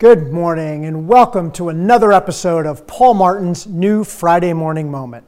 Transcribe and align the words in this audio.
Good 0.00 0.32
morning, 0.32 0.86
and 0.86 1.06
welcome 1.06 1.52
to 1.52 1.68
another 1.68 2.10
episode 2.10 2.64
of 2.64 2.86
Paul 2.86 3.12
Martin's 3.12 3.66
New 3.66 4.02
Friday 4.02 4.54
Morning 4.54 4.90
Moment. 4.90 5.26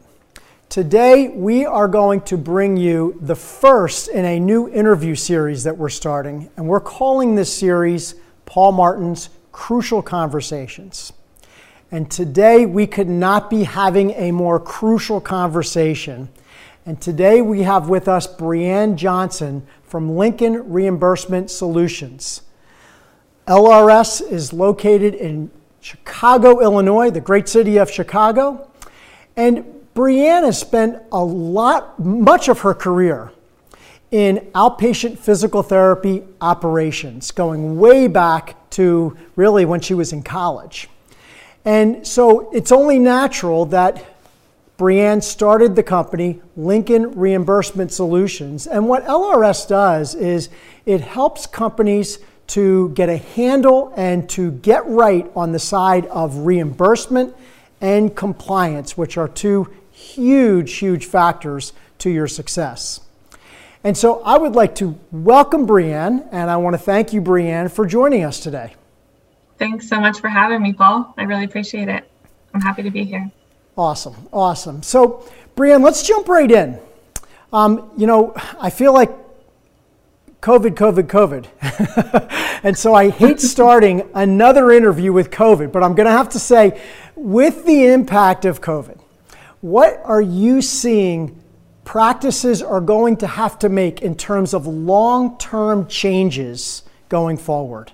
Today, 0.71 1.29
we 1.29 1.67
are 1.67 1.89
going 1.89 2.23
to 2.23 2.39
bring 2.39 2.79
you 2.79 3.19
the 3.21 3.37
first 3.37 4.09
in 4.09 4.25
a 4.25 4.41
new 4.41 4.71
interview 4.71 5.15
series 5.15 5.63
that 5.65 5.77
we're 5.77 5.91
starting, 5.91 6.49
and 6.57 6.67
we're 6.67 6.81
calling 6.81 7.35
this 7.35 7.55
series 7.55 8.15
Paul 8.47 8.73
Martin's 8.73 9.29
Crucial 9.53 10.01
Conversations. 10.01 11.13
And 11.91 12.11
today, 12.11 12.65
we 12.65 12.87
could 12.87 13.11
not 13.11 13.51
be 13.51 13.65
having 13.65 14.13
a 14.13 14.33
more 14.33 14.59
crucial 14.59 15.21
conversation. 15.21 16.31
And 16.87 16.99
today, 16.99 17.43
we 17.43 17.65
have 17.65 17.91
with 17.91 18.09
us 18.09 18.27
Brianne 18.27 18.97
Johnson 18.97 19.67
from 19.83 20.17
Lincoln 20.17 20.73
Reimbursement 20.73 21.51
Solutions. 21.51 22.41
LRS 23.47 24.31
is 24.31 24.53
located 24.53 25.15
in 25.15 25.51
Chicago, 25.81 26.61
Illinois, 26.61 27.11
the 27.11 27.21
great 27.21 27.49
city 27.49 27.77
of 27.77 27.91
Chicago. 27.91 28.71
And 29.37 29.65
Brianna 29.95 30.55
spent 30.55 31.03
a 31.11 31.23
lot, 31.23 31.99
much 31.99 32.49
of 32.49 32.61
her 32.61 32.73
career 32.73 33.33
in 34.11 34.51
outpatient 34.55 35.19
physical 35.19 35.63
therapy 35.63 36.23
operations, 36.41 37.31
going 37.31 37.79
way 37.79 38.07
back 38.07 38.71
to 38.71 39.17
really 39.37 39.65
when 39.65 39.81
she 39.81 39.95
was 39.95 40.13
in 40.13 40.23
college. 40.23 40.89
And 41.65 42.07
so 42.07 42.51
it's 42.53 42.71
only 42.71 42.99
natural 42.99 43.67
that 43.67 44.05
Brianne 44.79 45.23
started 45.23 45.77
the 45.77 45.83
company, 45.83 46.41
Lincoln 46.57 47.13
Reimbursement 47.13 47.93
Solutions. 47.93 48.67
And 48.67 48.89
what 48.89 49.05
LRS 49.07 49.69
does 49.69 50.15
is 50.15 50.49
it 50.87 51.01
helps 51.01 51.47
companies 51.47 52.19
to 52.53 52.91
get 52.91 53.09
a 53.09 53.17
handle 53.17 53.95
and 53.97 54.29
to 54.29 54.53
get 54.53 54.87
right 54.87 55.31
on 55.35 55.53
the 55.53 55.59
side 55.59 56.05
of 56.09 56.37
reimbursement 56.37 57.35
and 57.81 58.15
compliance, 58.15 58.95
which 58.95 59.17
are 59.17 59.27
two 59.27 59.73
huge, 59.91 60.75
huge 60.75 61.07
factors 61.07 61.73
to 61.97 62.11
your 62.11 62.29
success. 62.29 63.01
And 63.83 63.97
so 63.97 64.23
I 64.23 64.37
would 64.37 64.53
like 64.53 64.75
to 64.77 64.99
welcome 65.11 65.67
Brianne, 65.67 66.29
and 66.31 66.51
I 66.51 66.59
want 66.59 66.75
to 66.75 66.79
thank 66.79 67.15
you, 67.15 67.23
Brianne, 67.23 67.73
for 67.73 67.87
joining 67.87 68.23
us 68.23 68.39
today. 68.39 68.75
Thanks 69.59 69.89
so 69.89 69.99
much 69.99 70.21
for 70.21 70.29
having 70.29 70.61
me, 70.61 70.75
Paul. 70.75 71.15
I 71.17 71.23
really 71.23 71.45
appreciate 71.45 71.89
it. 71.89 72.07
I'm 72.53 72.61
happy 72.61 72.83
to 72.83 72.91
be 72.91 73.05
here. 73.05 73.31
Awesome, 73.79 74.29
awesome. 74.31 74.83
So, 74.83 75.27
Brianne, 75.57 75.83
let's 75.83 76.07
jump 76.07 76.29
right 76.29 76.51
in. 76.51 76.79
Um, 77.51 77.91
you 77.97 78.07
know, 78.07 78.35
I 78.61 78.69
feel 78.69 78.93
like 78.93 79.11
COVID, 80.43 80.75
COVID, 80.75 81.05
COVID. 81.05 82.61
and 82.65 82.77
so 82.77 82.95
I 82.95 83.11
hate 83.11 83.41
starting 83.55 84.11
another 84.13 84.73
interview 84.73 85.13
with 85.13 85.31
COVID, 85.31 85.71
but 85.71 85.85
I'm 85.85 85.95
going 85.95 86.07
to 86.07 86.13
have 86.13 86.31
to 86.31 86.41
say, 86.41 86.81
with 87.15 87.65
the 87.65 87.87
impact 87.87 88.45
of 88.45 88.61
COVID, 88.61 89.01
what 89.61 90.03
are 90.05 90.21
you 90.21 90.61
seeing 90.61 91.41
practices 91.85 92.61
are 92.61 92.81
going 92.81 93.19
to 93.19 93.27
have 93.29 93.57
to 93.61 93.69
make 93.69 94.03
in 94.03 94.17
terms 94.17 94.53
of 94.53 94.67
long 94.67 95.39
term 95.39 95.87
changes 95.87 96.83
going 97.09 97.37
forward? 97.37 97.93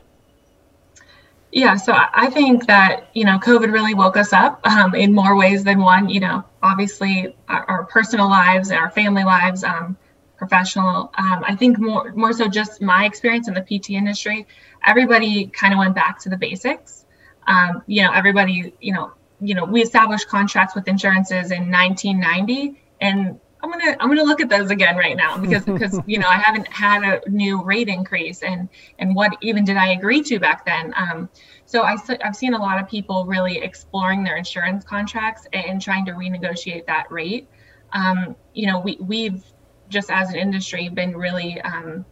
Yeah, 1.53 1.77
so 1.77 1.95
I 1.95 2.31
think 2.31 2.67
that, 2.67 3.09
you 3.13 3.25
know, 3.25 3.39
COVID 3.39 3.73
really 3.73 3.95
woke 3.95 4.17
us 4.17 4.33
up 4.33 4.67
um, 4.67 4.95
in 4.95 5.15
more 5.15 5.37
ways 5.37 5.65
than 5.65 5.81
one. 5.81 6.09
You 6.09 6.21
know, 6.21 6.45
obviously 6.63 7.37
our, 7.49 7.65
our 7.65 7.85
personal 7.85 8.29
lives, 8.29 8.71
and 8.71 8.79
our 8.79 8.91
family 8.91 9.25
lives, 9.25 9.65
um, 9.65 9.99
professional. 10.39 11.13
Um, 11.19 11.45
I 11.47 11.55
think 11.57 11.79
more 11.79 12.13
more 12.13 12.33
so 12.33 12.49
just 12.49 12.81
my 12.81 13.05
experience 13.05 13.49
in 13.49 13.55
the 13.55 13.61
PT 13.61 13.91
industry. 13.91 14.47
Everybody 14.87 15.49
kind 15.49 15.75
of 15.75 15.79
went 15.79 15.95
back 15.95 16.21
to 16.21 16.29
the 16.29 16.37
basics. 16.37 17.05
Um, 17.47 17.83
you 17.87 18.03
know, 18.03 18.13
everybody, 18.13 18.75
you 18.81 18.93
know, 18.93 19.13
you 19.41 19.55
know, 19.55 19.65
we 19.65 19.83
established 19.83 20.29
contracts 20.29 20.75
with 20.75 20.87
insurances 20.87 21.51
in 21.51 21.71
1990, 21.71 22.81
and 23.01 23.41
I'm 23.63 23.71
gonna 23.71 23.97
I'm 23.99 24.09
gonna 24.09 24.23
look 24.23 24.41
at 24.41 24.49
those 24.49 24.71
again 24.71 24.97
right 24.97 25.17
now 25.17 25.37
because 25.45 25.65
because 25.65 26.01
you 26.07 26.19
know 26.19 26.29
I 26.29 26.37
haven't 26.37 26.69
had 26.69 27.03
a 27.03 27.29
new 27.29 27.63
rate 27.63 27.89
increase 27.89 28.43
and 28.43 28.69
and 28.99 29.15
what 29.15 29.37
even 29.41 29.65
did 29.65 29.77
I 29.77 29.89
agree 29.89 30.23
to 30.23 30.39
back 30.39 30.65
then. 30.65 30.95
Um, 30.97 31.29
so 31.65 31.83
I, 31.83 31.97
I've 32.25 32.37
seen 32.37 32.55
a 32.55 32.59
lot 32.59 32.81
of 32.81 32.89
people 32.89 33.27
really 33.27 33.59
exploring 33.59 34.25
their 34.25 34.37
insurance 34.37 34.85
contracts 34.85 35.47
and 35.53 35.83
trying 35.83 36.07
to 36.07 36.13
renegotiate 36.13 36.87
that 36.87 37.11
rate. 37.11 37.49
Um, 37.93 38.37
you 38.55 38.67
know, 38.67 38.81
we 38.81 38.99
we've 39.01 39.45
just 39.89 40.11
as 40.11 40.31
an 40.31 40.37
industry 40.37 40.89
been 40.89 41.17
really 41.17 41.61
um, 41.63 42.05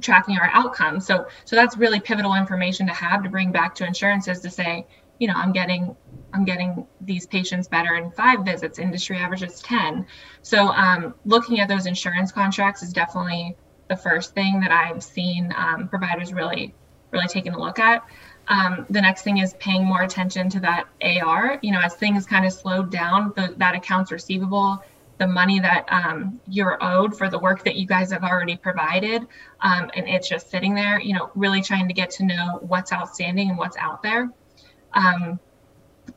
tracking 0.00 0.36
our 0.36 0.50
outcomes. 0.52 1.06
So 1.06 1.26
so 1.44 1.56
that's 1.56 1.76
really 1.76 2.00
pivotal 2.00 2.34
information 2.34 2.86
to 2.86 2.92
have 2.92 3.22
to 3.22 3.28
bring 3.28 3.52
back 3.52 3.74
to 3.76 3.86
insurances 3.86 4.40
to 4.40 4.50
say, 4.50 4.86
you 5.18 5.28
know, 5.28 5.34
I'm 5.36 5.52
getting 5.52 5.96
I'm 6.32 6.44
getting 6.44 6.86
these 7.00 7.26
patients 7.26 7.68
better 7.68 7.94
in 7.94 8.10
five 8.10 8.44
visits. 8.44 8.78
Industry 8.78 9.16
average 9.16 9.42
is 9.42 9.60
10. 9.60 10.06
So 10.42 10.68
um, 10.68 11.14
looking 11.24 11.60
at 11.60 11.68
those 11.68 11.86
insurance 11.86 12.32
contracts 12.32 12.82
is 12.82 12.92
definitely 12.92 13.56
the 13.88 13.96
first 13.96 14.34
thing 14.34 14.60
that 14.60 14.72
I've 14.72 15.02
seen 15.02 15.54
um, 15.56 15.88
providers 15.88 16.32
really 16.32 16.74
really 17.10 17.28
taking 17.28 17.52
a 17.54 17.58
look 17.58 17.78
at. 17.78 18.04
Um, 18.48 18.84
the 18.90 19.00
next 19.00 19.22
thing 19.22 19.38
is 19.38 19.54
paying 19.54 19.84
more 19.84 20.02
attention 20.02 20.50
to 20.50 20.60
that 20.60 20.86
AR. 21.00 21.58
You 21.62 21.72
know, 21.72 21.80
as 21.80 21.94
things 21.94 22.26
kind 22.26 22.44
of 22.44 22.52
slowed 22.52 22.90
down, 22.90 23.32
the, 23.36 23.54
that 23.56 23.74
accounts 23.74 24.10
receivable 24.10 24.82
the 25.18 25.26
money 25.26 25.60
that 25.60 25.86
um, 25.90 26.40
you're 26.48 26.76
owed 26.82 27.16
for 27.16 27.30
the 27.30 27.38
work 27.38 27.64
that 27.64 27.76
you 27.76 27.86
guys 27.86 28.10
have 28.10 28.24
already 28.24 28.56
provided 28.56 29.22
um, 29.60 29.90
and 29.94 30.08
it's 30.08 30.28
just 30.28 30.50
sitting 30.50 30.74
there 30.74 31.00
you 31.00 31.14
know 31.14 31.30
really 31.34 31.62
trying 31.62 31.86
to 31.88 31.94
get 31.94 32.10
to 32.10 32.24
know 32.24 32.58
what's 32.62 32.92
outstanding 32.92 33.50
and 33.50 33.58
what's 33.58 33.76
out 33.76 34.02
there. 34.02 34.30
Um, 34.92 35.38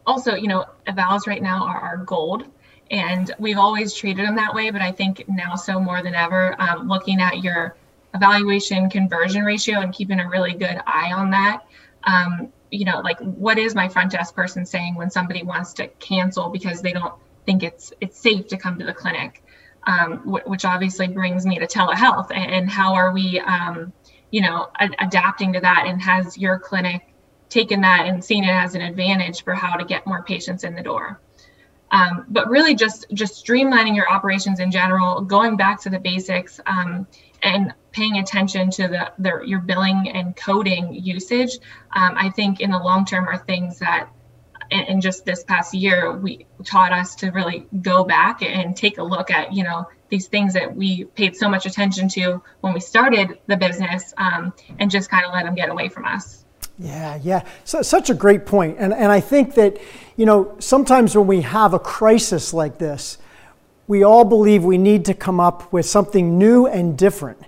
also 0.06 0.36
you 0.36 0.48
know 0.48 0.66
evals 0.88 1.28
right 1.28 1.42
now 1.42 1.66
are 1.66 1.80
our 1.80 1.98
gold 1.98 2.46
and 2.92 3.34
we've 3.40 3.58
always 3.58 3.94
treated 3.94 4.26
them 4.26 4.36
that 4.36 4.54
way 4.54 4.70
but 4.70 4.82
i 4.82 4.92
think 4.92 5.24
now 5.28 5.56
so 5.56 5.80
more 5.80 6.02
than 6.02 6.16
ever 6.16 6.60
um, 6.62 6.88
looking 6.88 7.20
at 7.20 7.44
your 7.44 7.76
evaluation 8.14 8.90
conversion 8.90 9.44
ratio 9.44 9.82
and 9.82 9.94
keeping 9.94 10.20
a 10.20 10.30
really 10.30 10.54
good 10.54 10.82
eye 10.86 11.12
on 11.14 11.30
that 11.30 11.66
um, 12.04 12.52
you 12.72 12.86
know 12.86 13.00
like 13.02 13.20
what 13.20 13.58
is 13.58 13.76
my 13.76 13.88
front 13.88 14.12
desk 14.12 14.34
person 14.34 14.66
saying 14.66 14.96
when 14.96 15.10
somebody 15.10 15.44
wants 15.44 15.74
to 15.74 15.88
cancel 16.00 16.50
because 16.50 16.82
they 16.82 16.94
don't 16.94 17.14
think 17.48 17.64
it's 17.64 17.94
it's 18.02 18.20
safe 18.20 18.46
to 18.50 18.58
come 18.58 18.78
to 18.78 18.86
the 18.86 18.94
clinic, 18.94 19.44
um, 19.88 20.20
which 20.52 20.66
obviously 20.66 21.08
brings 21.08 21.46
me 21.46 21.58
to 21.58 21.66
telehealth. 21.66 22.30
And, 22.30 22.52
and 22.52 22.70
how 22.70 22.94
are 22.94 23.12
we, 23.12 23.40
um, 23.40 23.94
you 24.30 24.42
know, 24.42 24.68
adapting 25.00 25.54
to 25.54 25.62
that? 25.62 25.86
And 25.88 26.00
has 26.02 26.38
your 26.38 26.60
clinic 26.60 27.02
taken 27.50 27.82
that 27.82 28.06
and 28.06 28.24
seen 28.24 28.44
it 28.44 28.52
as 28.66 28.76
an 28.76 28.82
advantage 28.82 29.44
for 29.46 29.54
how 29.56 29.78
to 29.78 29.86
get 29.86 30.06
more 30.06 30.22
patients 30.24 30.64
in 30.64 30.76
the 30.76 30.84
door? 30.84 31.22
Um, 31.90 32.26
but 32.28 32.50
really, 32.50 32.76
just 32.76 33.06
just 33.14 33.44
streamlining 33.44 33.96
your 33.96 34.12
operations 34.12 34.60
in 34.60 34.70
general, 34.70 35.22
going 35.22 35.56
back 35.56 35.82
to 35.84 35.90
the 35.90 36.00
basics, 36.00 36.60
um, 36.66 37.08
and 37.44 37.74
paying 37.92 38.18
attention 38.18 38.70
to 38.70 38.88
the, 38.90 39.12
the, 39.20 39.42
your 39.46 39.62
billing 39.62 40.10
and 40.10 40.36
coding 40.36 40.94
usage. 40.94 41.54
Um, 41.96 42.14
I 42.18 42.30
think 42.30 42.60
in 42.60 42.72
the 42.72 42.78
long 42.78 43.06
term 43.06 43.28
are 43.28 43.38
things 43.38 43.80
that 43.80 44.10
and, 44.72 45.02
just 45.02 45.26
this 45.26 45.44
past 45.44 45.74
year 45.74 46.12
we 46.18 46.46
taught 46.66 46.92
us 46.92 47.16
to 47.16 47.30
really 47.30 47.68
go 47.82 48.04
back 48.04 48.42
and 48.42 48.76
take 48.76 48.98
a 48.98 49.04
look 49.04 49.30
at 49.30 49.54
you 49.54 49.64
know 49.64 49.88
these 50.10 50.28
things 50.28 50.54
that 50.54 50.76
we 50.76 51.04
paid 51.04 51.36
so 51.36 51.50
much 51.50 51.66
attention 51.66 52.08
to 52.08 52.42
when 52.62 52.74
we 52.74 52.80
started 52.80 53.38
the 53.48 53.58
business 53.58 54.14
um, 54.18 54.54
and 54.80 54.90
just 54.90 55.10
kind 55.10 55.26
of 55.26 55.34
let 55.34 55.46
them 55.46 55.54
get 55.54 55.70
away 55.70 55.88
from 55.90 56.06
us 56.06 56.46
yeah 56.80 57.20
yeah 57.24 57.44
so, 57.64 57.82
such 57.82 58.10
a 58.10 58.14
great 58.14 58.46
point. 58.46 58.78
and, 58.80 58.94
and 58.94 59.12
i 59.12 59.20
think 59.20 59.56
that 59.56 59.78
you 60.16 60.26
know 60.26 60.56
sometimes 60.60 61.16
when 61.16 61.28
we 61.28 61.42
have 61.42 61.74
a 61.74 61.80
crisis 61.80 62.54
like 62.54 62.78
this 62.78 63.18
we 63.88 64.04
all 64.04 64.26
believe 64.26 64.64
we 64.64 64.78
need 64.78 65.06
to 65.06 65.14
come 65.14 65.40
up 65.40 65.72
with 65.72 65.86
something 65.86 66.38
new 66.38 66.66
and 66.66 66.98
different 66.98 67.40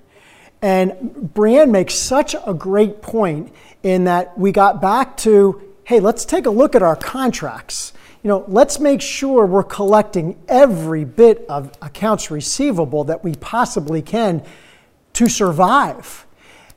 and 0.62 1.34
brian 1.34 1.72
makes 1.72 1.96
such 1.96 2.36
a 2.46 2.54
great 2.54 3.02
point 3.02 3.54
in 3.84 4.06
that 4.06 4.38
we 4.38 4.52
got 4.52 4.82
back 4.82 5.16
to 5.18 5.69
hey, 5.90 6.00
let's 6.00 6.24
take 6.24 6.46
a 6.46 6.52
look 6.52 6.76
at 6.76 6.84
our 6.84 6.96
contracts. 6.96 7.94
You 8.22 8.28
know, 8.28 8.46
let's 8.48 8.80
make 8.80 9.02
sure 9.02 9.48
we're 9.48 9.64
collecting 9.64 10.40
every 10.48 11.04
bit 11.04 11.44
of 11.50 11.72
accounts 11.82 12.30
receivable 12.30 13.06
that 13.06 13.24
we 13.24 13.34
possibly 13.34 14.04
can 14.04 14.44
to 15.14 15.28
survive. 15.28 16.28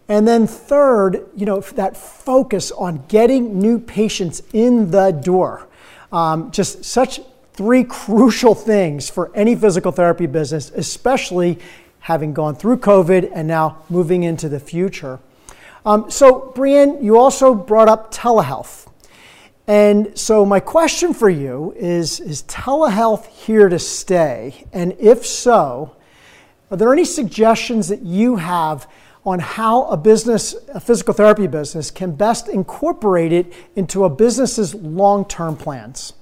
And 0.09 0.27
then 0.27 0.47
third, 0.47 1.27
you 1.37 1.45
know, 1.45 1.61
that 1.61 1.95
focus 1.95 2.71
on 2.71 3.05
getting 3.09 3.59
new 3.59 3.79
patients 3.79 4.43
in 4.55 4.91
the 4.91 5.11
door. 5.11 5.69
Um, 6.11 6.51
just 6.51 6.83
such 6.83 7.21
three 7.53 7.85
crucial 8.01 8.55
things 8.55 9.11
for 9.11 9.31
any 9.35 9.55
physical 9.55 9.93
therapy 9.93 10.25
business, 10.25 10.71
especially 10.75 11.59
having 12.01 12.33
gone 12.33 12.55
through 12.55 12.79
COVID 12.79 13.31
and 13.35 13.47
now 13.47 13.85
moving 13.91 14.23
into 14.23 14.49
the 14.49 14.59
future. 14.59 15.19
Um, 15.85 16.11
so, 16.11 16.51
Brian, 16.55 17.05
you 17.05 17.19
also 17.19 17.55
brought 17.55 17.89
up 17.89 18.11
telehealth. 18.11 18.89
And 19.67 20.19
so, 20.19 20.45
my 20.45 20.61
question 20.61 21.15
for 21.15 21.31
you 21.31 21.73
is 21.77 22.19
Is 22.21 22.43
telehealth 22.45 23.27
here 23.27 23.69
to 23.69 23.79
stay? 23.79 24.67
And 24.73 24.97
if 24.99 25.25
so, 25.25 25.97
are 26.71 26.77
there 26.77 26.93
any 26.93 27.05
suggestions 27.05 27.89
that 27.89 28.03
you 28.03 28.37
have 28.37 28.89
on 29.25 29.39
how 29.39 29.85
a 29.85 29.97
business, 29.97 30.57
a 30.75 30.81
physical 30.81 31.15
therapy 31.15 31.47
business, 31.47 31.91
can 31.91 32.13
best 32.13 32.49
incorporate 32.49 33.33
it 33.33 33.53
into 33.77 34.05
a 34.05 34.11
business's 34.11 34.75
long 34.75 35.25
term 35.25 35.57
plans? 35.57 36.15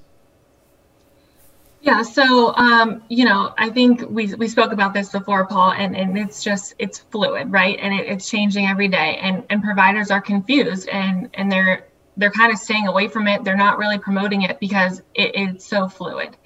Yeah, 1.81 2.03
so 2.03 2.55
um, 2.55 3.03
you 3.09 3.25
know, 3.25 3.55
I 3.57 3.71
think 3.71 4.03
we 4.07 4.35
we 4.35 4.47
spoke 4.47 4.71
about 4.71 4.93
this 4.93 5.09
before, 5.09 5.47
Paul, 5.47 5.71
and, 5.71 5.97
and 5.97 6.15
it's 6.15 6.43
just 6.43 6.75
it's 6.77 6.99
fluid, 6.99 7.51
right? 7.51 7.79
And 7.81 7.91
it, 7.91 8.05
it's 8.05 8.29
changing 8.29 8.67
every 8.67 8.87
day, 8.87 9.17
and 9.19 9.43
and 9.49 9.63
providers 9.63 10.11
are 10.11 10.21
confused, 10.21 10.87
and 10.89 11.31
and 11.33 11.51
they're 11.51 11.87
they're 12.17 12.31
kind 12.31 12.51
of 12.51 12.57
staying 12.57 12.87
away 12.87 13.07
from 13.07 13.27
it. 13.27 13.43
They're 13.43 13.55
not 13.55 13.77
really 13.77 13.97
promoting 13.97 14.43
it 14.43 14.59
because 14.59 14.99
it, 15.13 15.31
it's 15.35 15.65
so 15.65 15.87
fluid, 15.87 16.37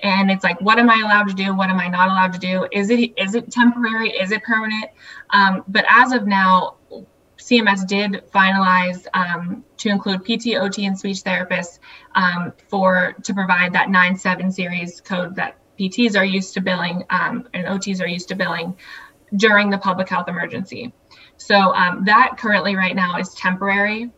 and 0.00 0.30
it's 0.30 0.44
like, 0.44 0.60
what 0.60 0.78
am 0.78 0.90
I 0.90 1.00
allowed 1.04 1.28
to 1.28 1.34
do? 1.34 1.54
What 1.54 1.70
am 1.70 1.78
I 1.78 1.88
not 1.88 2.08
allowed 2.08 2.32
to 2.34 2.38
do? 2.38 2.66
Is 2.72 2.90
it 2.90 3.12
is 3.18 3.34
it 3.34 3.50
temporary? 3.50 4.10
Is 4.10 4.32
it 4.32 4.42
permanent? 4.42 4.90
Um, 5.30 5.64
but 5.68 5.84
as 5.88 6.12
of 6.12 6.26
now, 6.26 6.76
CMS 7.40 7.86
did 7.86 8.22
finalize 8.32 9.06
um, 9.14 9.64
to 9.78 9.88
include 9.88 10.24
PT, 10.24 10.56
OT, 10.56 10.84
and 10.86 10.98
speech 10.98 11.22
therapists 11.22 11.78
um, 12.14 12.52
for 12.68 13.14
to 13.22 13.34
provide 13.34 13.72
that 13.72 13.88
9-7 13.88 14.52
series 14.52 15.00
code 15.00 15.36
that 15.36 15.56
PTs 15.78 16.16
are 16.16 16.24
used 16.24 16.54
to 16.54 16.60
billing 16.60 17.04
um, 17.08 17.48
and 17.54 17.66
OTs 17.66 18.02
are 18.02 18.06
used 18.06 18.28
to 18.28 18.34
billing 18.34 18.76
during 19.34 19.70
the 19.70 19.78
public 19.78 20.08
health 20.08 20.28
emergency. 20.28 20.92
So 21.38 21.56
um, 21.56 22.04
that 22.04 22.36
currently 22.36 22.76
right 22.76 22.94
now 22.94 23.18
is 23.18 23.32
temporary. 23.34 24.10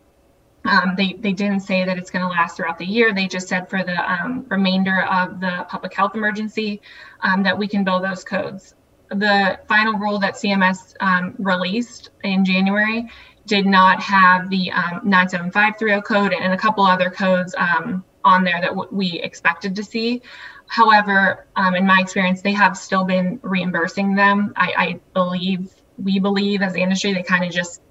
Um, 0.64 0.94
they, 0.96 1.14
they 1.14 1.32
didn't 1.32 1.60
say 1.60 1.84
that 1.84 1.98
it's 1.98 2.10
going 2.10 2.22
to 2.22 2.28
last 2.28 2.56
throughout 2.56 2.78
the 2.78 2.86
year. 2.86 3.12
They 3.12 3.26
just 3.26 3.48
said 3.48 3.68
for 3.68 3.82
the 3.82 4.12
um, 4.12 4.46
remainder 4.48 5.02
of 5.02 5.40
the 5.40 5.66
public 5.68 5.92
health 5.92 6.14
emergency 6.14 6.80
that 7.22 7.58
we 7.58 7.66
can 7.66 7.82
bill 7.82 8.00
those 8.00 8.22
codes 8.22 8.74
the 9.14 9.58
final 9.68 9.94
rule 9.98 10.18
that 10.18 10.34
CMS 10.34 10.94
um, 11.00 11.34
released 11.38 12.10
in 12.24 12.44
January 12.44 13.08
did 13.46 13.66
not 13.66 14.00
have 14.00 14.48
the 14.50 14.70
um, 14.72 15.00
97530 15.04 16.02
code 16.02 16.32
and 16.32 16.52
a 16.52 16.56
couple 16.56 16.84
other 16.84 17.10
codes 17.10 17.54
um, 17.56 18.04
on 18.24 18.44
there 18.44 18.60
that 18.60 18.92
we 18.92 19.20
expected 19.20 19.74
to 19.76 19.84
see. 19.84 20.22
However, 20.68 21.46
um, 21.56 21.74
in 21.74 21.86
my 21.86 22.00
experience, 22.00 22.40
they 22.40 22.52
have 22.52 22.76
still 22.76 23.04
been 23.04 23.40
reimbursing 23.42 24.14
them. 24.14 24.52
I, 24.56 24.72
I 24.76 25.00
believe, 25.12 25.74
we 25.98 26.18
believe 26.18 26.62
as 26.62 26.72
the 26.72 26.80
industry, 26.80 27.12
they 27.12 27.22
kind 27.22 27.44
of 27.44 27.50
just 27.50 27.82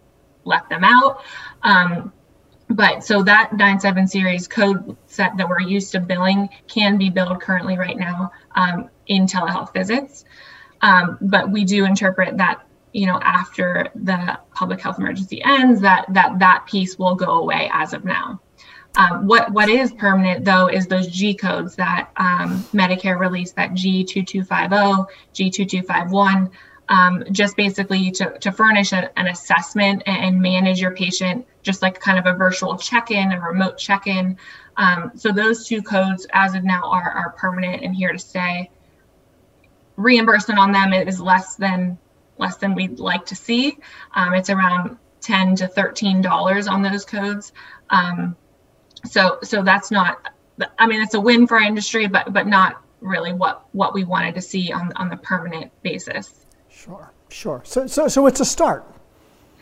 left 0.45 0.69
them 0.69 0.83
out. 0.83 1.21
But 2.75 3.03
so 3.03 3.23
that 3.23 3.53
97 3.53 4.07
series 4.07 4.47
code 4.47 4.95
set 5.07 5.35
that 5.37 5.47
we're 5.47 5.61
used 5.61 5.91
to 5.91 5.99
billing 5.99 6.49
can 6.67 6.97
be 6.97 7.09
billed 7.09 7.41
currently 7.41 7.77
right 7.77 7.97
now 7.97 8.31
um, 8.55 8.89
in 9.07 9.25
telehealth 9.25 9.73
visits. 9.73 10.25
Um, 10.81 11.17
but 11.21 11.51
we 11.51 11.63
do 11.63 11.85
interpret 11.85 12.37
that 12.37 12.65
you 12.93 13.07
know 13.07 13.19
after 13.21 13.89
the 13.95 14.39
public 14.53 14.81
health 14.81 14.99
emergency 14.99 15.41
ends 15.43 15.81
that 15.81 16.05
that 16.09 16.39
that 16.39 16.65
piece 16.65 16.97
will 16.97 17.15
go 17.15 17.39
away 17.39 17.69
as 17.73 17.93
of 17.93 18.03
now. 18.03 18.39
Um, 18.97 19.25
what 19.25 19.51
what 19.51 19.69
is 19.69 19.93
permanent 19.93 20.43
though 20.43 20.67
is 20.67 20.87
those 20.87 21.07
G 21.07 21.33
codes 21.33 21.75
that 21.75 22.09
um, 22.17 22.63
Medicare 22.73 23.17
released 23.17 23.55
that 23.55 23.71
G2250, 23.71 25.07
G2251, 25.33 26.51
um, 26.91 27.23
just 27.31 27.57
basically 27.57 28.11
to, 28.11 28.37
to 28.37 28.51
furnish 28.51 28.93
a, 28.93 29.17
an 29.17 29.27
assessment 29.27 30.03
and 30.05 30.39
manage 30.39 30.79
your 30.79 30.91
patient, 30.91 31.47
just 31.63 31.81
like 31.81 31.99
kind 31.99 32.19
of 32.19 32.27
a 32.27 32.37
virtual 32.37 32.77
check-in, 32.77 33.31
a 33.31 33.41
remote 33.41 33.79
check-in. 33.79 34.37
Um, 34.77 35.11
so 35.15 35.31
those 35.31 35.67
two 35.67 35.81
codes 35.81 36.27
as 36.33 36.53
of 36.53 36.63
now 36.63 36.83
are, 36.83 37.09
are 37.09 37.31
permanent 37.31 37.83
and 37.83 37.95
here 37.95 38.11
to 38.11 38.19
stay 38.19 38.69
reimbursement 40.01 40.59
on 40.59 40.71
them 40.71 40.93
is 40.93 41.19
less 41.19 41.55
than 41.55 41.97
less 42.37 42.57
than 42.57 42.75
we'd 42.75 42.99
like 42.99 43.25
to 43.27 43.35
see. 43.35 43.77
Um, 44.15 44.33
it's 44.33 44.49
around 44.49 44.97
10 45.21 45.55
to 45.57 45.67
13 45.67 46.21
dollars 46.21 46.67
on 46.67 46.81
those 46.81 47.05
codes. 47.05 47.53
Um, 47.89 48.35
so 49.05 49.39
so 49.43 49.63
that's 49.63 49.91
not. 49.91 50.33
I 50.77 50.87
mean, 50.87 51.01
it's 51.01 51.13
a 51.13 51.21
win 51.21 51.47
for 51.47 51.57
our 51.57 51.63
industry, 51.63 52.07
but 52.07 52.33
but 52.33 52.47
not 52.47 52.81
really 52.99 53.33
what 53.33 53.65
what 53.71 53.93
we 53.93 54.03
wanted 54.03 54.35
to 54.35 54.41
see 54.41 54.71
on 54.71 54.91
on 54.95 55.09
the 55.09 55.17
permanent 55.17 55.71
basis. 55.81 56.40
Sure, 56.83 57.11
sure. 57.29 57.61
So 57.63 57.85
so 57.85 58.07
so 58.07 58.25
it's 58.25 58.39
a 58.39 58.45
start. 58.45 58.85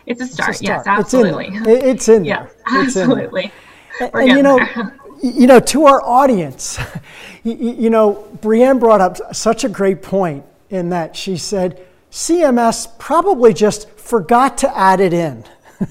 It's 0.06 0.22
a 0.22 0.26
start. 0.26 0.50
It's 0.52 0.62
a 0.62 0.64
start. 0.64 0.86
Yes, 0.86 0.88
absolutely. 0.88 1.48
It's 1.48 1.68
in, 1.68 1.90
it's 1.90 2.08
in 2.08 2.24
there. 2.24 2.52
Yes, 2.72 2.96
absolutely. 2.96 3.52
And, 4.00 4.12
and 4.14 4.28
you 4.30 4.42
know, 4.44 4.58
there 4.58 5.00
you 5.22 5.48
know, 5.48 5.60
to 5.60 5.86
our 5.86 6.02
audience, 6.02 6.80
you, 7.44 7.56
you 7.56 7.90
know, 7.90 8.26
Brienne 8.42 8.80
brought 8.80 9.02
up 9.02 9.36
such 9.36 9.66
a 9.66 9.70
great 9.70 10.02
point 10.02 10.46
in 10.70 10.90
that 10.92 11.16
she 11.16 11.36
said 11.36 11.86
CMS 12.10 12.98
probably 12.98 13.54
just 13.54 13.90
forgot 14.00 14.58
to 14.60 14.78
add 14.78 15.02
it 15.02 15.12
in. 15.12 15.44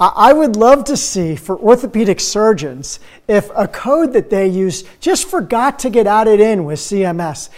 I 0.00 0.32
would 0.32 0.56
love 0.56 0.84
to 0.84 0.96
see 0.96 1.36
for 1.36 1.58
orthopedic 1.58 2.20
surgeons 2.20 3.00
if 3.28 3.50
a 3.54 3.68
code 3.68 4.12
that 4.12 4.28
they 4.28 4.48
use 4.48 4.84
just 5.00 5.28
forgot 5.28 5.78
to 5.80 5.90
get 5.90 6.06
added 6.06 6.40
in 6.40 6.64
with 6.64 6.78
CMS. 6.78 7.48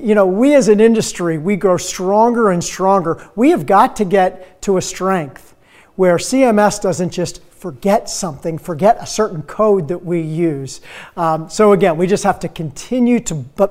You 0.00 0.14
know, 0.14 0.26
we 0.26 0.54
as 0.54 0.68
an 0.68 0.80
industry, 0.80 1.36
we 1.36 1.56
grow 1.56 1.76
stronger 1.76 2.50
and 2.50 2.64
stronger. 2.64 3.28
We 3.36 3.50
have 3.50 3.66
got 3.66 3.96
to 3.96 4.04
get 4.06 4.62
to 4.62 4.78
a 4.78 4.82
strength 4.82 5.54
where 5.96 6.16
CMS 6.16 6.80
doesn't 6.80 7.10
just 7.10 7.42
forget 7.52 8.08
something, 8.08 8.56
forget 8.56 8.96
a 9.00 9.06
certain 9.06 9.42
code 9.42 9.88
that 9.88 10.02
we 10.02 10.20
use. 10.22 10.80
Um, 11.16 11.50
so 11.50 11.72
again, 11.72 11.98
we 11.98 12.06
just 12.06 12.24
have 12.24 12.40
to 12.40 12.48
continue 12.48 13.20
to 13.20 13.34
b- 13.34 13.66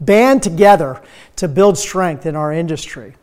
band 0.00 0.42
together 0.42 1.00
to 1.36 1.46
build 1.46 1.78
strength 1.78 2.26
in 2.26 2.34
our 2.34 2.52
industry. 2.52 3.14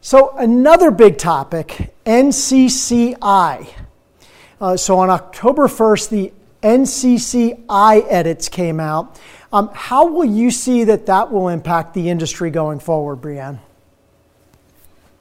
So 0.00 0.36
another 0.38 0.90
big 0.90 1.18
topic, 1.18 1.94
NCCI. 2.06 3.68
Uh, 4.60 4.76
so 4.76 4.98
on 4.98 5.10
October 5.10 5.68
1st, 5.68 6.08
the 6.08 6.32
NCCI 6.62 8.06
edits 8.08 8.48
came 8.48 8.80
out. 8.80 9.20
Um, 9.54 9.70
how 9.72 10.06
will 10.08 10.24
you 10.24 10.50
see 10.50 10.82
that 10.82 11.06
that 11.06 11.30
will 11.30 11.46
impact 11.46 11.94
the 11.94 12.10
industry 12.10 12.50
going 12.50 12.80
forward, 12.80 13.20
Brianne? 13.20 13.60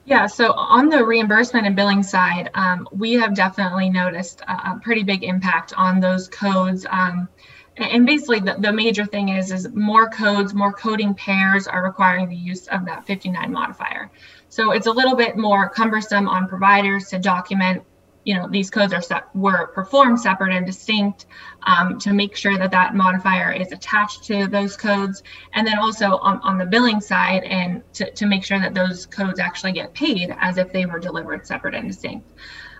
Yeah, 0.05 0.25
so 0.25 0.53
on 0.53 0.89
the 0.89 1.05
reimbursement 1.05 1.67
and 1.67 1.75
billing 1.75 2.01
side, 2.01 2.49
um, 2.55 2.89
we 2.91 3.13
have 3.13 3.35
definitely 3.35 3.91
noticed 3.91 4.41
a, 4.41 4.79
pretty 4.81 5.03
big 5.03 5.23
impact 5.23 5.73
on 5.77 5.99
those 5.99 6.27
codes. 6.29 6.83
Um, 6.89 7.29
and 7.77 8.07
basically, 8.07 8.39
the, 8.39 8.55
the 8.57 8.73
major 8.73 9.05
thing 9.05 9.29
is 9.29 9.51
is 9.51 9.69
more 9.69 10.09
codes, 10.09 10.55
more 10.55 10.73
coding 10.73 11.13
pairs 11.13 11.67
are 11.67 11.83
requiring 11.83 12.27
the 12.27 12.35
use 12.35 12.67
of 12.67 12.85
that 12.85 13.05
59 13.05 13.51
modifier. 13.51 14.09
So 14.49 14.71
it's 14.71 14.87
a 14.87 14.91
little 14.91 15.15
bit 15.15 15.37
more 15.37 15.69
cumbersome 15.69 16.27
on 16.27 16.47
providers 16.47 17.09
to 17.09 17.19
document 17.19 17.83
you 18.25 18.35
know 18.35 18.47
these 18.49 18.69
codes 18.69 18.93
are 18.93 19.01
set, 19.01 19.33
were 19.35 19.67
performed 19.67 20.19
separate 20.19 20.53
and 20.53 20.65
distinct 20.65 21.25
um, 21.63 21.99
to 21.99 22.13
make 22.13 22.35
sure 22.35 22.57
that 22.57 22.71
that 22.71 22.95
modifier 22.95 23.51
is 23.51 23.71
attached 23.71 24.23
to 24.25 24.47
those 24.47 24.77
codes. 24.77 25.23
And 25.53 25.65
then 25.67 25.77
also 25.77 26.17
on, 26.17 26.39
on 26.39 26.57
the 26.57 26.65
billing 26.65 27.01
side 27.01 27.43
and 27.43 27.83
to, 27.93 28.11
to 28.11 28.25
make 28.25 28.43
sure 28.43 28.59
that 28.59 28.73
those 28.73 29.05
codes 29.05 29.39
actually 29.39 29.73
get 29.73 29.93
paid 29.93 30.35
as 30.39 30.57
if 30.57 30.71
they 30.71 30.85
were 30.85 30.99
delivered 30.99 31.45
separate 31.45 31.75
and 31.75 31.87
distinct. 31.87 32.31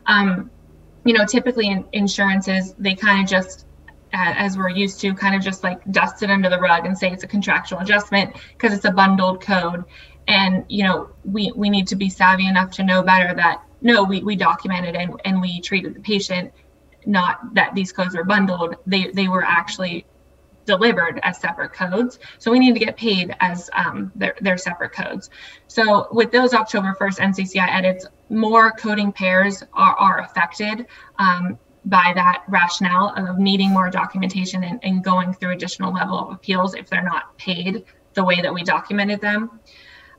Um, 0.06 0.50
you 1.06 1.14
know 1.14 1.26
typically 1.26 1.68
in 1.68 1.86
insurances 1.92 2.74
they 2.80 2.96
kind 2.96 3.24
of 3.24 3.30
just 3.30 3.66
as 4.14 4.58
we're 4.58 4.70
used 4.70 5.02
to 5.02 5.14
kind 5.14 5.36
of 5.36 5.42
just 5.42 5.64
like 5.64 5.84
dust 5.92 6.22
it 6.22 6.30
under 6.30 6.50
the 6.50 6.60
rug 6.60 6.86
and 6.86 6.98
say 6.98 7.12
it's 7.12 7.24
a 7.24 7.28
contractual 7.28 7.80
adjustment 7.80 8.36
because 8.50 8.72
it's 8.74 8.86
a 8.86 8.92
bundled 8.92 9.42
code. 9.42 9.86
And 10.28 10.66
you 10.70 10.84
know 10.84 11.10
we 11.26 11.52
we 11.56 11.70
need 11.70 11.88
to 11.88 11.96
be 11.96 12.10
savvy 12.10 12.48
enough 12.48 12.72
to 12.72 12.84
know 12.84 13.02
better 13.02 13.34
that 13.34 13.64
no, 13.84 14.04
we, 14.04 14.24
we 14.24 14.36
documented 14.36 14.96
and, 14.96 15.22
and 15.26 15.40
we 15.40 15.62
treated 15.62 15.94
the 15.94 16.00
patient, 16.00 16.52
not 17.06 17.54
that 17.54 17.76
these 17.76 17.92
codes 17.92 18.16
were 18.16 18.24
bundled. 18.24 18.78
They, 18.88 19.12
they 19.12 19.28
were 19.28 19.44
actually 19.44 20.06
delivered 20.66 21.20
as 21.24 21.38
separate 21.40 21.74
codes. 21.74 22.20
So 22.40 22.50
we 22.50 22.60
need 22.60 22.74
to 22.74 22.80
get 22.80 22.96
paid 22.96 23.36
as 23.42 23.70
um, 23.74 24.12
their, 24.16 24.36
their 24.40 24.58
separate 24.58 24.94
codes. 24.94 25.30
So 25.68 26.08
with 26.12 26.32
those 26.32 26.54
October 26.54 26.96
1st 27.00 27.20
NCCI 27.20 27.68
edits, 27.70 28.08
more 28.30 28.72
coding 28.72 29.12
pairs 29.12 29.64
are, 29.74 29.96
are 29.96 30.22
affected 30.22 30.88
um, 31.20 31.60
by 31.86 32.14
that 32.16 32.44
rationale 32.48 33.14
of 33.18 33.38
needing 33.38 33.72
more 33.72 33.90
documentation 33.90 34.64
and, 34.64 34.80
and 34.84 35.04
going 35.04 35.34
through 35.34 35.52
additional 35.52 35.94
level 35.94 36.18
of 36.18 36.34
appeals 36.34 36.76
if 36.76 36.90
they're 36.90 37.04
not 37.04 37.38
paid 37.38 37.84
the 38.14 38.24
way 38.24 38.42
that 38.42 38.54
we 38.54 38.64
documented 38.64 39.20
them. 39.20 39.60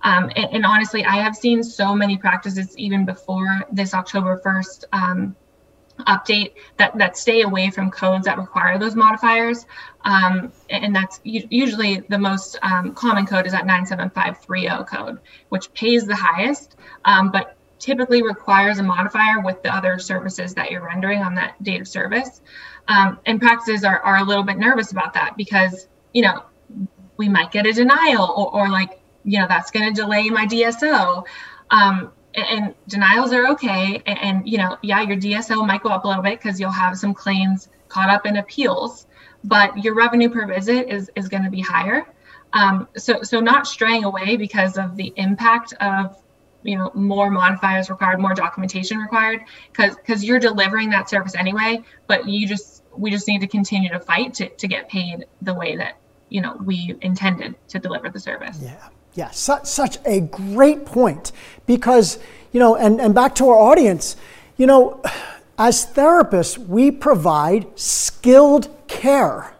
Um, 0.02 0.30
and, 0.36 0.46
and, 0.52 0.66
honestly, 0.66 1.04
I 1.04 1.16
have 1.16 1.34
seen 1.34 1.62
so 1.62 1.94
many 1.94 2.18
practices 2.18 2.76
even 2.76 3.06
before 3.06 3.64
this 3.72 3.94
October 3.94 4.40
1st 4.44 4.84
um, 4.92 5.36
update 6.00 6.54
that, 6.76 6.96
that 6.98 7.16
stay 7.16 7.42
away 7.42 7.70
from 7.70 7.90
codes 7.90 8.26
that 8.26 8.38
require 8.38 8.78
those 8.78 8.94
modifiers. 8.94 9.66
Um, 10.04 10.52
and 10.68 10.94
that's 10.94 11.20
usually 11.24 12.00
the 12.08 12.18
most 12.18 12.58
um, 12.62 12.94
common 12.94 13.26
code 13.26 13.46
is 13.46 13.52
that 13.52 13.66
97530 13.66 14.84
code, 14.84 15.20
which 15.48 15.72
pays 15.72 16.06
the 16.06 16.16
highest, 16.16 16.76
um, 17.04 17.30
but 17.30 17.56
typically 17.78 18.22
requires 18.22 18.78
a 18.78 18.82
modifier 18.82 19.40
with 19.40 19.62
the 19.62 19.74
other 19.74 19.98
services 19.98 20.54
that 20.54 20.70
you're 20.70 20.84
rendering 20.84 21.20
on 21.20 21.34
that 21.34 21.62
date 21.62 21.80
of 21.80 21.88
service. 21.88 22.40
Um, 22.88 23.18
and 23.26 23.40
practices 23.40 23.84
are, 23.84 24.00
are 24.00 24.18
a 24.18 24.24
little 24.24 24.42
bit 24.42 24.58
nervous 24.58 24.92
about 24.92 25.14
that 25.14 25.36
because, 25.36 25.88
you 26.12 26.22
know, 26.22 26.44
we 27.16 27.28
might 27.28 27.52
get 27.52 27.66
a 27.66 27.72
denial 27.72 28.24
or, 28.36 28.62
or 28.62 28.68
like 28.68 29.00
you 29.24 29.38
know 29.38 29.46
that's 29.48 29.70
going 29.70 29.92
to 29.92 30.00
delay 30.00 30.28
my 30.30 30.46
DSO. 30.46 31.24
Um, 31.70 32.12
and, 32.34 32.46
and 32.46 32.74
denials 32.88 33.32
are 33.32 33.46
okay. 33.48 34.02
And, 34.06 34.18
and, 34.18 34.48
you 34.48 34.58
know, 34.58 34.76
yeah, 34.82 35.02
your 35.02 35.16
DSO 35.16 35.66
might 35.66 35.82
go 35.82 35.90
up 35.90 36.04
a 36.04 36.08
little 36.08 36.22
bit 36.22 36.40
because 36.40 36.60
you'll 36.60 36.70
have 36.70 36.98
some 36.98 37.14
claims 37.14 37.68
caught 37.88 38.10
up 38.10 38.26
in 38.26 38.36
appeals, 38.36 39.06
but 39.44 39.84
your 39.84 39.94
revenue 39.94 40.28
per 40.28 40.46
visit 40.46 40.88
is, 40.88 41.10
is 41.14 41.28
going 41.28 41.44
to 41.44 41.50
be 41.50 41.60
higher. 41.60 42.06
Um, 42.52 42.88
so, 42.96 43.22
so 43.22 43.40
not 43.40 43.66
straying 43.66 44.04
away 44.04 44.36
because 44.36 44.78
of 44.78 44.96
the 44.96 45.12
impact 45.16 45.74
of 45.80 46.20
you 46.62 46.78
know 46.78 46.90
more 46.94 47.30
modifiers 47.30 47.90
required 47.90 48.18
more 48.18 48.32
documentation 48.32 48.96
required 48.96 49.42
because 49.70 49.96
because 49.96 50.24
you're 50.24 50.38
delivering 50.38 50.88
that 50.88 51.10
service 51.10 51.34
anyway 51.34 51.78
but 52.06 52.26
you 52.26 52.48
just 52.48 52.82
we 52.96 53.10
just 53.10 53.28
need 53.28 53.42
to 53.42 53.46
continue 53.46 53.90
to 53.90 54.00
fight 54.00 54.32
to, 54.32 54.48
to 54.48 54.66
get 54.66 54.88
paid 54.88 55.26
the 55.42 55.52
way 55.52 55.76
that 55.76 55.98
you 56.30 56.40
know 56.40 56.56
we 56.64 56.96
intended 57.02 57.54
to 57.68 57.78
deliver 57.78 58.08
the 58.08 58.18
service 58.18 58.58
yeah 58.62 58.88
yeah 59.14 59.30
such, 59.30 59.66
such 59.66 59.98
a 60.04 60.20
great 60.20 60.84
point 60.84 61.32
because 61.66 62.18
you 62.52 62.60
know 62.60 62.76
and, 62.76 63.00
and 63.00 63.14
back 63.14 63.34
to 63.34 63.48
our 63.48 63.58
audience 63.58 64.16
you 64.56 64.66
know 64.66 65.02
as 65.58 65.86
therapists 65.86 66.58
we 66.58 66.90
provide 66.90 67.66
skilled 67.78 68.68
care 68.86 69.54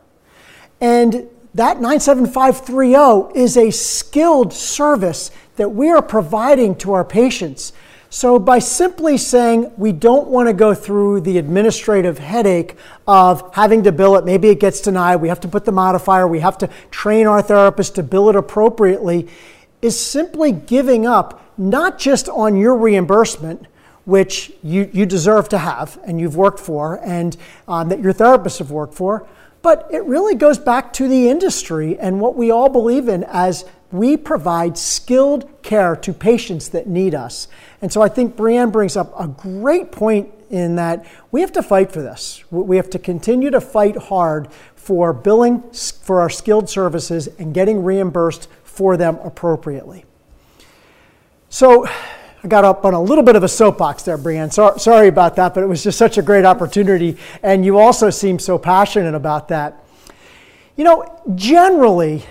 and 0.80 1.28
that 1.54 1.80
97530 1.80 3.38
is 3.38 3.56
a 3.56 3.70
skilled 3.70 4.52
service 4.52 5.30
that 5.56 5.70
we 5.70 5.88
are 5.88 6.02
providing 6.02 6.74
to 6.74 6.92
our 6.92 7.04
patients. 7.04 7.72
So, 8.14 8.38
by 8.38 8.60
simply 8.60 9.18
saying 9.18 9.72
we 9.76 9.90
don't 9.90 10.28
want 10.28 10.48
to 10.48 10.52
go 10.52 10.72
through 10.72 11.22
the 11.22 11.36
administrative 11.36 12.18
headache 12.18 12.76
of 13.08 13.52
having 13.56 13.82
to 13.82 13.90
bill 13.90 14.14
it, 14.14 14.24
maybe 14.24 14.50
it 14.50 14.60
gets 14.60 14.80
denied, 14.80 15.16
we 15.16 15.26
have 15.26 15.40
to 15.40 15.48
put 15.48 15.64
the 15.64 15.72
modifier, 15.72 16.28
we 16.28 16.38
have 16.38 16.56
to 16.58 16.70
train 16.92 17.26
our 17.26 17.42
therapist 17.42 17.96
to 17.96 18.04
bill 18.04 18.28
it 18.30 18.36
appropriately, 18.36 19.26
is 19.82 19.98
simply 19.98 20.52
giving 20.52 21.08
up 21.08 21.44
not 21.58 21.98
just 21.98 22.28
on 22.28 22.56
your 22.56 22.76
reimbursement, 22.76 23.66
which 24.04 24.52
you, 24.62 24.88
you 24.92 25.06
deserve 25.06 25.48
to 25.48 25.58
have 25.58 25.98
and 26.06 26.20
you've 26.20 26.36
worked 26.36 26.60
for, 26.60 27.00
and 27.04 27.36
um, 27.66 27.88
that 27.88 27.98
your 27.98 28.12
therapists 28.12 28.60
have 28.60 28.70
worked 28.70 28.94
for, 28.94 29.26
but 29.60 29.88
it 29.90 30.04
really 30.04 30.36
goes 30.36 30.56
back 30.56 30.92
to 30.92 31.08
the 31.08 31.28
industry 31.28 31.98
and 31.98 32.20
what 32.20 32.36
we 32.36 32.52
all 32.52 32.68
believe 32.68 33.08
in 33.08 33.24
as 33.24 33.64
we 33.94 34.16
provide 34.16 34.76
skilled 34.76 35.48
care 35.62 35.94
to 35.94 36.12
patients 36.12 36.68
that 36.70 36.88
need 36.88 37.14
us. 37.14 37.46
And 37.80 37.92
so 37.92 38.02
I 38.02 38.08
think 38.08 38.34
Brianne 38.34 38.72
brings 38.72 38.96
up 38.96 39.14
a 39.16 39.28
great 39.28 39.92
point 39.92 40.30
in 40.50 40.74
that 40.74 41.06
we 41.30 41.40
have 41.42 41.52
to 41.52 41.62
fight 41.62 41.92
for 41.92 42.02
this. 42.02 42.42
We 42.50 42.76
have 42.76 42.90
to 42.90 42.98
continue 42.98 43.50
to 43.50 43.60
fight 43.60 43.96
hard 43.96 44.48
for 44.74 45.12
billing 45.12 45.62
for 46.02 46.20
our 46.20 46.28
skilled 46.28 46.68
services 46.68 47.28
and 47.38 47.54
getting 47.54 47.84
reimbursed 47.84 48.48
for 48.64 48.96
them 48.96 49.16
appropriately. 49.22 50.04
So 51.48 51.86
I 51.86 52.48
got 52.48 52.64
up 52.64 52.84
on 52.84 52.94
a 52.94 53.00
little 53.00 53.22
bit 53.22 53.36
of 53.36 53.44
a 53.44 53.48
soapbox 53.48 54.02
there, 54.02 54.18
Brianne. 54.18 54.52
So, 54.52 54.76
sorry 54.76 55.06
about 55.06 55.36
that, 55.36 55.54
but 55.54 55.62
it 55.62 55.66
was 55.66 55.84
just 55.84 55.98
such 55.98 56.18
a 56.18 56.22
great 56.22 56.44
opportunity. 56.44 57.16
And 57.44 57.64
you 57.64 57.78
also 57.78 58.10
seem 58.10 58.40
so 58.40 58.58
passionate 58.58 59.14
about 59.14 59.48
that. 59.48 59.84
You 60.76 60.82
know, 60.82 61.22
generally, 61.36 62.24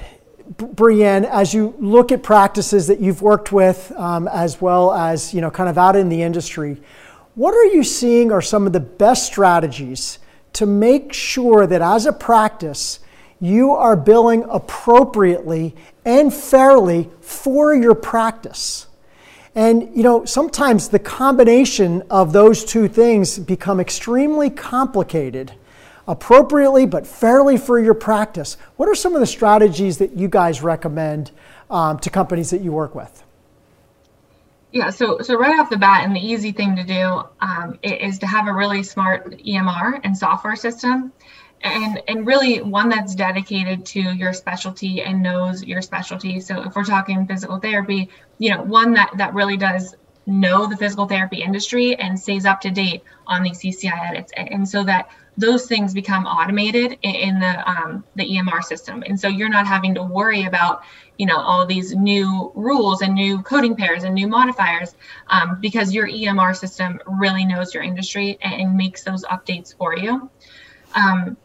Brianne, 0.52 1.26
as 1.26 1.54
you 1.54 1.74
look 1.80 2.12
at 2.12 2.22
practices 2.22 2.88
that 2.88 3.00
you've 3.00 3.22
worked 3.22 3.52
with, 3.52 3.92
um, 3.96 4.28
as 4.28 4.60
well 4.62 4.94
as 4.94 5.34
you 5.34 5.42
know, 5.42 5.50
kind 5.50 5.70
of 5.70 5.78
out 5.78 5.96
in 5.96 6.10
the 6.10 6.22
industry, 6.22 6.82
what 7.36 7.54
are 7.54 7.66
you 7.66 7.84
seeing 7.84 8.32
are 8.32 8.42
some 8.42 8.68
of 8.68 8.74
the 8.74 8.80
best 8.80 9.26
strategies 9.26 10.20
to 10.54 10.66
make 10.66 11.14
sure 11.14 11.66
that 11.66 11.82
as 11.82 12.06
a 12.06 12.14
practice 12.14 13.00
you 13.40 13.72
are 13.72 13.96
billing 13.96 14.46
appropriately 14.50 15.76
and 16.06 16.34
fairly 16.34 17.10
for 17.22 17.74
your 17.74 17.96
practice? 17.96 18.88
And 19.56 19.96
you 19.96 20.04
know, 20.04 20.26
sometimes 20.26 20.90
the 20.90 21.00
combination 21.00 22.04
of 22.10 22.34
those 22.34 22.66
two 22.66 22.88
things 22.88 23.40
become 23.40 23.80
extremely 23.80 24.50
complicated 24.50 25.54
appropriately 26.08 26.86
but 26.86 27.08
fairly 27.08 27.58
for 27.58 27.80
your 27.80 27.94
practice. 27.94 28.58
What 28.76 28.90
are 28.90 28.96
some 28.96 29.14
of 29.16 29.20
the 29.20 29.28
strategies 29.28 29.98
that 29.98 30.14
you 30.14 30.28
guys 30.28 30.62
recommend 30.62 31.32
um, 31.70 32.00
to 32.00 32.10
companies 32.10 32.50
that 32.50 32.62
you 32.62 32.72
work 32.72 32.96
with? 32.96 33.24
Yeah, 34.72 34.90
so 34.90 35.20
so 35.20 35.36
right 35.36 35.60
off 35.60 35.70
the 35.70 35.78
bat, 35.78 36.04
and 36.04 36.16
the 36.16 36.20
easy 36.20 36.52
thing 36.52 36.76
to 36.76 36.84
do 36.84 37.24
um, 37.42 37.78
is 37.84 38.18
to 38.20 38.26
have 38.26 38.48
a 38.48 38.54
really 38.54 38.82
smart 38.82 39.38
EMR 39.38 40.02
and 40.04 40.18
software 40.18 40.56
system 40.56 41.14
and 41.64 42.02
and 42.08 42.28
really 42.28 42.62
one 42.62 42.90
that's 42.90 43.16
dedicated 43.16 43.86
to 43.86 44.00
your 44.00 44.34
specialty 44.34 45.02
and 45.02 45.24
knows 45.24 45.64
your 45.64 45.82
specialty 45.82 46.40
so 46.40 46.62
if 46.64 46.76
we're 46.76 46.84
talking 46.84 47.26
physical 47.26 47.58
therapy 47.58 48.10
you 48.38 48.50
know 48.50 48.62
one 48.64 48.94
that 48.94 49.10
that 49.18 49.34
really 49.34 49.58
does 49.58 49.96
know 50.26 50.68
the 50.68 50.78
physical 50.78 51.06
therapy 51.06 51.42
industry 51.42 51.96
and 51.96 52.20
stays 52.20 52.46
up 52.46 52.62
to 52.62 52.70
date 52.70 53.04
on 53.28 53.44
these 53.44 53.60
CCI 53.60 54.10
edits 54.10 54.32
and 54.38 54.68
so 54.68 54.84
that 54.84 55.10
those 55.38 55.66
things 55.66 55.94
become 55.94 56.26
automated 56.26 56.98
in 57.02 57.40
the 57.40 57.70
um, 57.70 58.04
the 58.16 58.24
EMR 58.24 58.64
system. 58.64 59.04
And 59.08 59.20
so 59.20 59.28
you're 59.28 59.50
not 59.50 59.66
having 59.66 59.96
to 59.96 60.04
worry 60.04 60.46
about 60.46 60.84
you 61.18 61.26
know 61.26 61.38
all 61.38 61.66
these 61.66 61.96
new 61.96 62.52
rules 62.56 63.02
and 63.02 63.14
new 63.14 63.42
coding 63.42 63.76
pairs 63.76 64.04
and 64.04 64.14
new 64.14 64.28
modifiers 64.28 64.96
um, 65.28 65.60
because 65.60 65.94
your 65.94 66.08
EMR 66.08 66.56
system 66.56 67.00
really 67.08 67.46
knows 67.46 67.74
your 67.74 67.84
industry 67.84 68.38
and 68.42 68.76
makes 68.76 69.04
those 69.04 69.24
updates 69.26 69.76
for 69.76 69.98
you. 69.98 70.30
Um, 70.96 71.38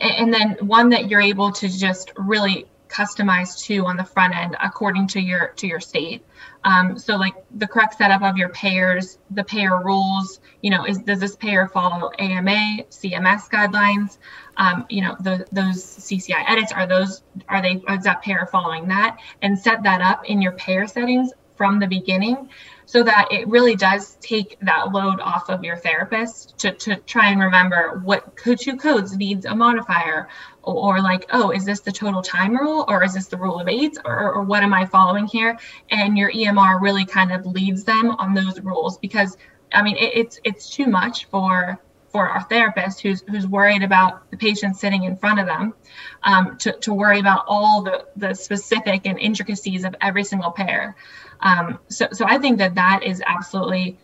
and 0.00 0.32
then 0.32 0.56
one 0.60 0.90
that 0.90 1.08
you're 1.08 1.20
able 1.20 1.52
to 1.52 1.68
just 1.68 2.12
really 2.16 2.66
customize 2.88 3.62
to 3.64 3.86
on 3.86 3.96
the 3.96 4.04
front 4.04 4.34
end 4.36 4.56
according 4.62 5.06
to 5.08 5.20
your 5.20 5.48
to 5.56 5.66
your 5.66 5.80
state. 5.80 6.24
Um, 6.64 6.98
so 6.98 7.16
like 7.16 7.34
the 7.56 7.66
correct 7.66 7.96
setup 7.98 8.22
of 8.22 8.36
your 8.36 8.48
payers 8.50 9.18
the 9.30 9.44
payer 9.44 9.82
rules 9.82 10.40
you 10.62 10.70
know 10.70 10.84
is 10.84 10.98
does 10.98 11.20
this 11.20 11.36
payer 11.36 11.68
follow 11.68 12.10
ama 12.18 12.84
cms 12.90 13.48
guidelines? 13.48 14.18
Um, 14.56 14.86
you 14.88 15.02
know 15.02 15.16
the, 15.20 15.46
those 15.52 15.82
cci 15.82 16.34
edits 16.48 16.72
are 16.72 16.86
those 16.86 17.22
are 17.48 17.62
they 17.62 17.82
is 17.90 18.04
that 18.04 18.22
payer 18.22 18.48
following 18.50 18.88
that? 18.88 19.18
And 19.42 19.58
set 19.58 19.82
that 19.84 20.00
up 20.00 20.24
in 20.24 20.42
your 20.42 20.52
payer 20.52 20.86
settings 20.86 21.32
from 21.58 21.80
the 21.80 21.86
beginning 21.86 22.48
so 22.86 23.02
that 23.02 23.28
it 23.30 23.46
really 23.48 23.74
does 23.74 24.16
take 24.22 24.56
that 24.62 24.92
load 24.92 25.20
off 25.20 25.50
of 25.50 25.62
your 25.62 25.76
therapist 25.76 26.56
to, 26.56 26.72
to 26.72 26.96
try 27.00 27.30
and 27.30 27.40
remember 27.40 28.00
what 28.02 28.34
two 28.36 28.76
codes 28.76 29.14
needs 29.14 29.44
a 29.44 29.54
modifier 29.54 30.28
or, 30.72 31.00
like 31.00 31.26
oh 31.32 31.50
is 31.50 31.64
this 31.64 31.80
the 31.80 31.92
total 31.92 32.22
time 32.22 32.56
rule 32.56 32.84
or 32.88 33.04
is 33.04 33.14
this 33.14 33.26
the 33.26 33.36
rule 33.36 33.60
of 33.60 33.68
eights 33.68 33.98
or, 34.04 34.34
or 34.34 34.42
what 34.42 34.62
am 34.62 34.74
i 34.74 34.84
following 34.84 35.26
here 35.26 35.56
and 35.90 36.18
your 36.18 36.30
emr 36.32 36.80
really 36.80 37.04
kind 37.04 37.32
of 37.32 37.46
leads 37.46 37.84
them 37.84 38.10
on 38.12 38.34
those 38.34 38.60
rules 38.60 38.98
because 38.98 39.36
i 39.72 39.82
mean 39.82 39.96
it, 39.96 40.12
it's 40.14 40.40
it's 40.44 40.70
too 40.70 40.86
much 40.86 41.26
for 41.26 41.78
for 42.10 42.28
our 42.28 42.42
therapist 42.44 43.00
who's 43.00 43.22
who's 43.30 43.46
worried 43.46 43.82
about 43.82 44.28
the 44.30 44.36
patient 44.36 44.76
sitting 44.76 45.04
in 45.04 45.16
front 45.16 45.38
of 45.38 45.46
them 45.46 45.74
um, 46.22 46.56
to, 46.56 46.72
to 46.80 46.92
worry 46.92 47.20
about 47.20 47.44
all 47.46 47.82
the 47.82 48.06
the 48.16 48.34
specific 48.34 49.06
and 49.06 49.18
intricacies 49.18 49.84
of 49.84 49.94
every 50.00 50.24
single 50.24 50.50
pair 50.50 50.96
um, 51.40 51.78
so, 51.88 52.08
so 52.12 52.26
I 52.26 52.38
think 52.38 52.58
that 52.58 52.74
that 52.74 53.02
is 53.04 53.22
absolutely 53.24 53.98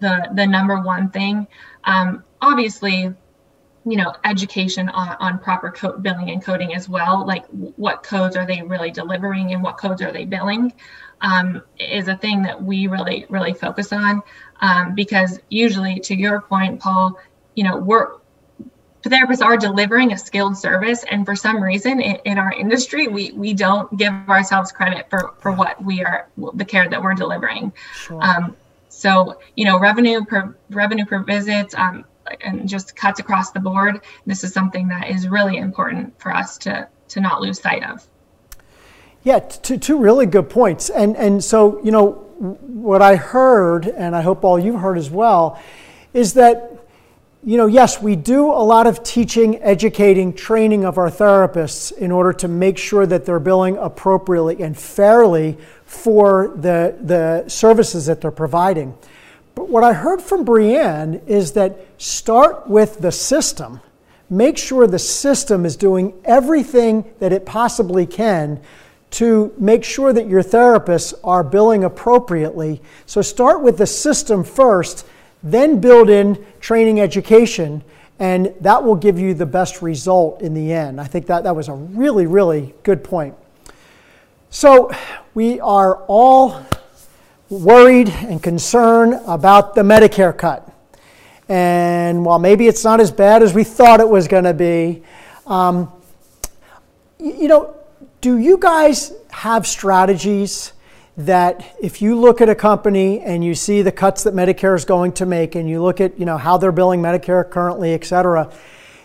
the 0.00 0.28
the 0.34 0.46
number 0.46 0.80
one 0.80 1.10
thing. 1.10 1.46
Um, 1.84 2.24
obviously, 2.40 3.12
you 3.84 3.96
know, 3.96 4.14
education 4.24 4.88
on, 4.88 5.16
on 5.20 5.38
proper 5.38 5.70
code 5.70 6.02
billing 6.02 6.30
and 6.30 6.42
coding 6.42 6.74
as 6.74 6.88
well. 6.88 7.26
Like, 7.26 7.44
what 7.46 8.02
codes 8.02 8.36
are 8.36 8.46
they 8.46 8.62
really 8.62 8.90
delivering 8.90 9.52
and 9.52 9.62
what 9.62 9.76
codes 9.76 10.00
are 10.02 10.12
they 10.12 10.24
billing? 10.24 10.72
Um, 11.20 11.62
is 11.78 12.08
a 12.08 12.16
thing 12.16 12.42
that 12.42 12.62
we 12.62 12.86
really 12.86 13.24
really 13.28 13.54
focus 13.54 13.92
on 13.92 14.22
um, 14.60 14.94
because 14.94 15.38
usually, 15.48 16.00
to 16.00 16.14
your 16.14 16.40
point, 16.40 16.80
Paul, 16.80 17.18
you 17.54 17.64
know, 17.64 17.76
we're 17.76 18.16
therapists 19.02 19.44
are 19.44 19.56
delivering 19.56 20.12
a 20.12 20.18
skilled 20.18 20.56
service 20.56 21.04
and 21.10 21.26
for 21.26 21.36
some 21.36 21.62
reason 21.62 22.00
in, 22.00 22.16
in, 22.24 22.38
our 22.38 22.52
industry 22.52 23.06
we 23.06 23.32
we 23.32 23.52
don't 23.52 23.94
give 23.98 24.14
ourselves 24.30 24.72
credit 24.72 25.08
for 25.10 25.34
for 25.38 25.52
what 25.52 25.82
we 25.84 26.02
are 26.02 26.26
the 26.54 26.64
care 26.64 26.88
that 26.88 27.02
we're 27.02 27.12
delivering 27.12 27.70
sure. 27.94 28.18
um, 28.22 28.56
so 28.88 29.38
you 29.56 29.64
know 29.66 29.78
revenue 29.78 30.24
per 30.24 30.56
revenue 30.70 31.04
per 31.04 31.22
visit 31.22 31.74
um, 31.78 32.04
and 32.42 32.68
just 32.68 32.96
cuts 32.96 33.20
across 33.20 33.50
the 33.50 33.60
board 33.60 34.00
this 34.26 34.44
is 34.44 34.52
something 34.52 34.88
that 34.88 35.10
is 35.10 35.28
really 35.28 35.56
important 35.56 36.18
for 36.20 36.34
us 36.34 36.58
to 36.58 36.86
to 37.08 37.20
not 37.20 37.40
lose 37.40 37.60
sight 37.60 37.84
of 37.84 38.06
yeah 39.22 39.38
two, 39.38 39.78
two 39.78 39.98
really 39.98 40.26
good 40.26 40.48
points 40.48 40.90
and 40.90 41.16
and 41.16 41.42
so 41.42 41.82
you 41.84 41.90
know 41.90 42.12
what 42.40 43.02
i 43.02 43.16
heard 43.16 43.86
and 43.86 44.16
i 44.16 44.22
hope 44.22 44.44
all 44.44 44.58
you've 44.58 44.80
heard 44.80 44.98
as 44.98 45.10
well 45.10 45.60
is 46.12 46.34
that 46.34 46.74
you 47.46 47.58
know, 47.58 47.66
yes, 47.66 48.00
we 48.00 48.16
do 48.16 48.46
a 48.46 48.64
lot 48.64 48.86
of 48.86 49.02
teaching, 49.02 49.62
educating, 49.62 50.32
training 50.32 50.86
of 50.86 50.96
our 50.96 51.10
therapists 51.10 51.92
in 51.92 52.10
order 52.10 52.32
to 52.32 52.48
make 52.48 52.78
sure 52.78 53.04
that 53.04 53.26
they're 53.26 53.38
billing 53.38 53.76
appropriately 53.76 54.62
and 54.62 54.76
fairly 54.76 55.58
for 55.84 56.54
the, 56.56 56.96
the 57.02 57.46
services 57.46 58.06
that 58.06 58.22
they're 58.22 58.30
providing. 58.30 58.96
But 59.54 59.68
what 59.68 59.84
I 59.84 59.92
heard 59.92 60.20
from 60.20 60.44
Brianne 60.44 61.26
is 61.26 61.52
that 61.52 61.86
start 61.98 62.68
with 62.68 63.00
the 63.00 63.12
system. 63.12 63.80
Make 64.28 64.58
sure 64.58 64.86
the 64.86 64.98
system 64.98 65.64
is 65.64 65.76
doing 65.76 66.14
everything 66.24 67.04
that 67.20 67.32
it 67.32 67.46
possibly 67.46 68.06
can 68.06 68.60
to 69.12 69.54
make 69.58 69.84
sure 69.84 70.12
that 70.12 70.26
your 70.26 70.42
therapists 70.42 71.14
are 71.22 71.44
billing 71.44 71.84
appropriately. 71.84 72.82
So 73.06 73.22
start 73.22 73.62
with 73.62 73.78
the 73.78 73.86
system 73.86 74.42
first, 74.42 75.06
then 75.42 75.78
build 75.78 76.10
in 76.10 76.44
training 76.58 77.00
education, 77.00 77.84
and 78.18 78.52
that 78.60 78.82
will 78.82 78.96
give 78.96 79.18
you 79.18 79.34
the 79.34 79.46
best 79.46 79.82
result 79.82 80.42
in 80.42 80.52
the 80.52 80.72
end. 80.72 81.00
I 81.00 81.04
think 81.04 81.26
that, 81.26 81.44
that 81.44 81.54
was 81.54 81.68
a 81.68 81.74
really, 81.74 82.26
really 82.26 82.74
good 82.82 83.04
point. 83.04 83.36
So 84.50 84.90
we 85.34 85.60
are 85.60 85.96
all 86.08 86.64
worried 87.54 88.08
and 88.08 88.42
concerned 88.42 89.20
about 89.26 89.74
the 89.74 89.82
Medicare 89.82 90.36
cut. 90.36 90.70
And 91.48 92.24
while 92.24 92.38
maybe 92.38 92.66
it's 92.66 92.84
not 92.84 93.00
as 93.00 93.10
bad 93.10 93.42
as 93.42 93.54
we 93.54 93.64
thought 93.64 94.00
it 94.00 94.08
was 94.08 94.28
going 94.28 94.44
to 94.44 94.54
be, 94.54 95.02
um, 95.46 95.92
you 97.18 97.48
know, 97.48 97.76
do 98.20 98.38
you 98.38 98.58
guys 98.58 99.12
have 99.30 99.66
strategies 99.66 100.72
that 101.16 101.76
if 101.80 102.02
you 102.02 102.18
look 102.18 102.40
at 102.40 102.48
a 102.48 102.54
company 102.54 103.20
and 103.20 103.44
you 103.44 103.54
see 103.54 103.82
the 103.82 103.92
cuts 103.92 104.24
that 104.24 104.34
Medicare 104.34 104.74
is 104.74 104.84
going 104.84 105.12
to 105.12 105.26
make 105.26 105.54
and 105.54 105.68
you 105.68 105.82
look 105.82 106.00
at, 106.00 106.18
you 106.18 106.26
know, 106.26 106.38
how 106.38 106.56
they're 106.56 106.72
billing 106.72 107.00
Medicare 107.02 107.48
currently, 107.48 107.92
et 107.94 108.04
cetera, 108.04 108.50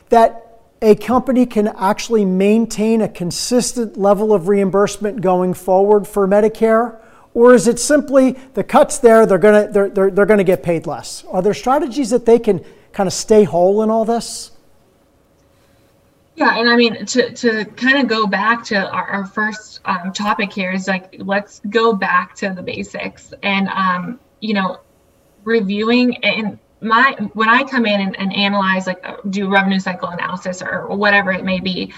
that 0.10 0.62
a 0.82 0.96
company 0.96 1.46
can 1.46 1.68
actually 1.68 2.25
maintain 2.25 3.01
a 3.01 3.10
consistent 3.10 3.98
level 3.98 4.34
of 4.34 4.48
reimbursement 4.48 5.22
going 5.22 5.53
forward 5.53 6.08
for 6.08 6.27
Medicare? 6.27 7.00
Or 7.34 7.54
is 7.54 7.68
it 7.68 7.80
simply 7.80 8.32
the 8.54 8.64
cuts 8.64 8.98
there, 8.98 9.26
they're 9.26 9.38
going 9.38 9.68
to, 9.68 9.72
they're, 9.72 9.90
they're, 9.90 10.12
they're 10.12 10.26
to 10.26 10.44
get 10.44 10.64
paid 10.64 10.88
less? 10.88 11.24
Are 11.26 11.42
there 11.42 11.54
strategies 11.54 12.10
that 12.10 12.26
they 12.26 12.40
can 12.40 12.64
kind 12.92 13.08
of 13.08 13.14
stay 13.14 13.44
whole 13.44 13.84
in 13.84 13.90
all 13.90 14.06
this? 14.06 14.52
Yeah, 16.40 16.58
and 16.58 16.70
I 16.70 16.78
mean 16.78 17.06
to 17.06 17.34
to 17.34 17.66
kind 17.66 17.98
of 18.00 18.08
go 18.08 18.26
back 18.26 18.64
to 18.66 18.90
our, 18.90 19.08
our 19.08 19.26
first 19.26 19.82
um, 19.84 20.14
topic 20.14 20.54
here 20.54 20.72
is 20.72 20.88
like 20.88 21.16
let's 21.20 21.60
go 21.70 21.92
back 21.92 22.34
to 22.36 22.52
the 22.52 22.62
basics 22.62 23.34
and 23.44 23.68
um, 23.68 24.22
you 24.40 24.54
know 24.54 24.80
reviewing 25.44 26.24
and 26.24 26.58
my 26.80 27.14
when 27.34 27.50
I 27.50 27.64
come 27.64 27.86
in 27.86 28.00
and, 28.00 28.18
and 28.18 28.34
analyze 28.34 28.88
like 28.88 29.06
uh, 29.06 29.18
do 29.30 29.50
revenue 29.52 29.82
cycle 29.82 30.08
analysis 30.08 30.62
or 30.62 30.88
whatever 30.88 31.34
it 31.34 31.44
may 31.44 31.60
be, 31.60 31.94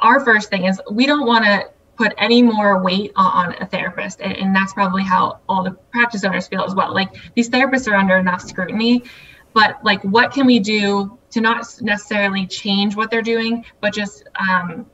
our 0.00 0.24
first 0.24 0.50
thing 0.50 0.64
is 0.64 0.80
we 0.90 1.06
don't 1.06 1.24
want 1.26 1.44
to 1.44 1.70
put 1.98 2.14
any 2.16 2.40
more 2.40 2.80
weight 2.80 3.12
on, 3.16 3.54
a 3.60 3.66
therapist. 3.66 4.20
And, 4.20 4.34
and, 4.36 4.54
that's 4.54 4.72
probably 4.72 5.02
how 5.02 5.40
all 5.48 5.64
the 5.64 5.72
practice 5.72 6.24
owners 6.24 6.46
feel 6.46 6.62
as 6.62 6.74
well. 6.74 6.94
Like 6.94 7.10
these 7.34 7.50
therapists 7.50 7.90
are 7.90 7.96
under 7.96 8.16
enough 8.16 8.40
scrutiny, 8.40 9.02
but 9.52 9.84
like 9.84 10.02
what 10.02 10.32
can 10.32 10.46
we 10.46 10.60
do 10.60 11.18
to 11.30 11.40
not 11.40 11.66
necessarily 11.80 12.46
change 12.46 12.94
what 12.94 13.10
they're 13.10 13.20
doing, 13.20 13.64
but 13.80 13.92
just 13.92 14.24
um, 14.38 14.86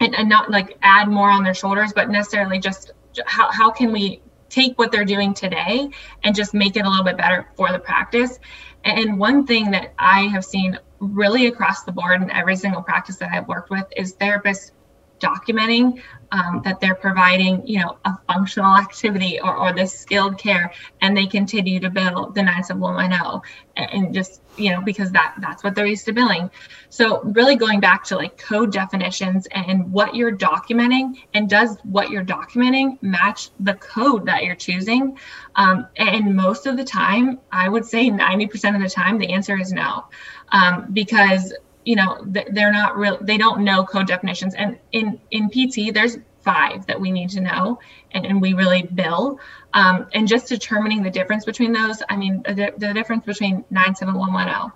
and, 0.00 0.14
and 0.14 0.28
not 0.28 0.50
like 0.50 0.76
add 0.82 1.08
more 1.08 1.30
on 1.30 1.42
their 1.42 1.54
shoulders, 1.54 1.92
but 1.94 2.10
necessarily 2.10 2.60
just 2.60 2.92
how, 3.24 3.50
how 3.50 3.70
can 3.70 3.90
we 3.90 4.20
take 4.50 4.78
what 4.78 4.92
they're 4.92 5.04
doing 5.04 5.32
today 5.32 5.88
and 6.24 6.34
just 6.34 6.52
make 6.52 6.76
it 6.76 6.84
a 6.84 6.88
little 6.88 7.04
bit 7.04 7.16
better 7.16 7.48
for 7.56 7.72
the 7.72 7.78
practice. 7.78 8.38
And 8.84 9.18
one 9.18 9.46
thing 9.46 9.70
that 9.70 9.94
I 9.98 10.22
have 10.22 10.44
seen 10.44 10.78
really 10.98 11.46
across 11.46 11.84
the 11.84 11.92
board 11.92 12.20
in 12.20 12.30
every 12.30 12.56
single 12.56 12.82
practice 12.82 13.16
that 13.16 13.30
I've 13.32 13.48
worked 13.48 13.70
with 13.70 13.86
is 13.96 14.14
therapists 14.14 14.72
documenting 15.20 16.02
um, 16.32 16.62
that 16.64 16.80
they're 16.80 16.94
providing, 16.94 17.66
you 17.66 17.80
know, 17.80 17.98
a 18.04 18.12
functional 18.28 18.76
activity 18.76 19.40
or, 19.40 19.56
or 19.56 19.72
this 19.72 19.92
skilled 19.92 20.38
care, 20.38 20.72
and 21.00 21.16
they 21.16 21.26
continue 21.26 21.80
to 21.80 21.90
bill 21.90 22.30
the 22.30 22.42
97110, 22.42 23.42
and 23.76 24.14
just, 24.14 24.40
you 24.56 24.70
know, 24.70 24.80
because 24.80 25.10
that 25.12 25.34
that's 25.40 25.64
what 25.64 25.74
they're 25.74 25.86
used 25.86 26.04
to 26.06 26.12
billing. 26.12 26.50
So 26.88 27.22
really 27.22 27.56
going 27.56 27.80
back 27.80 28.04
to 28.04 28.16
like 28.16 28.38
code 28.38 28.72
definitions 28.72 29.46
and 29.50 29.92
what 29.92 30.14
you're 30.14 30.36
documenting, 30.36 31.16
and 31.34 31.48
does 31.48 31.78
what 31.82 32.10
you're 32.10 32.24
documenting 32.24 33.02
match 33.02 33.50
the 33.60 33.74
code 33.74 34.26
that 34.26 34.44
you're 34.44 34.54
choosing? 34.54 35.18
Um, 35.56 35.88
and 35.96 36.36
most 36.36 36.66
of 36.66 36.76
the 36.76 36.84
time, 36.84 37.40
I 37.50 37.68
would 37.68 37.84
say 37.84 38.10
90% 38.10 38.76
of 38.76 38.82
the 38.82 38.88
time, 38.88 39.18
the 39.18 39.32
answer 39.32 39.58
is 39.58 39.72
no, 39.72 40.06
um, 40.52 40.86
because 40.92 41.52
you 41.84 41.96
know 41.96 42.22
they're 42.26 42.72
not 42.72 42.96
real 42.96 43.18
they 43.20 43.38
don't 43.38 43.64
know 43.64 43.84
code 43.84 44.06
definitions. 44.06 44.54
And 44.54 44.78
in 44.92 45.20
in 45.30 45.48
pt 45.48 45.94
there's 45.94 46.18
five 46.40 46.86
that 46.86 46.98
we 46.98 47.10
need 47.10 47.28
to 47.30 47.40
know 47.40 47.78
and, 48.12 48.24
and 48.24 48.40
we 48.40 48.54
really 48.54 48.82
bill. 48.82 49.38
Um, 49.72 50.08
and 50.12 50.26
just 50.26 50.48
determining 50.48 51.02
the 51.02 51.10
difference 51.10 51.44
between 51.44 51.72
those 51.72 52.02
i 52.08 52.16
mean 52.16 52.42
the, 52.42 52.72
the 52.76 52.92
difference 52.92 53.24
between 53.24 53.64
97110 53.70 54.72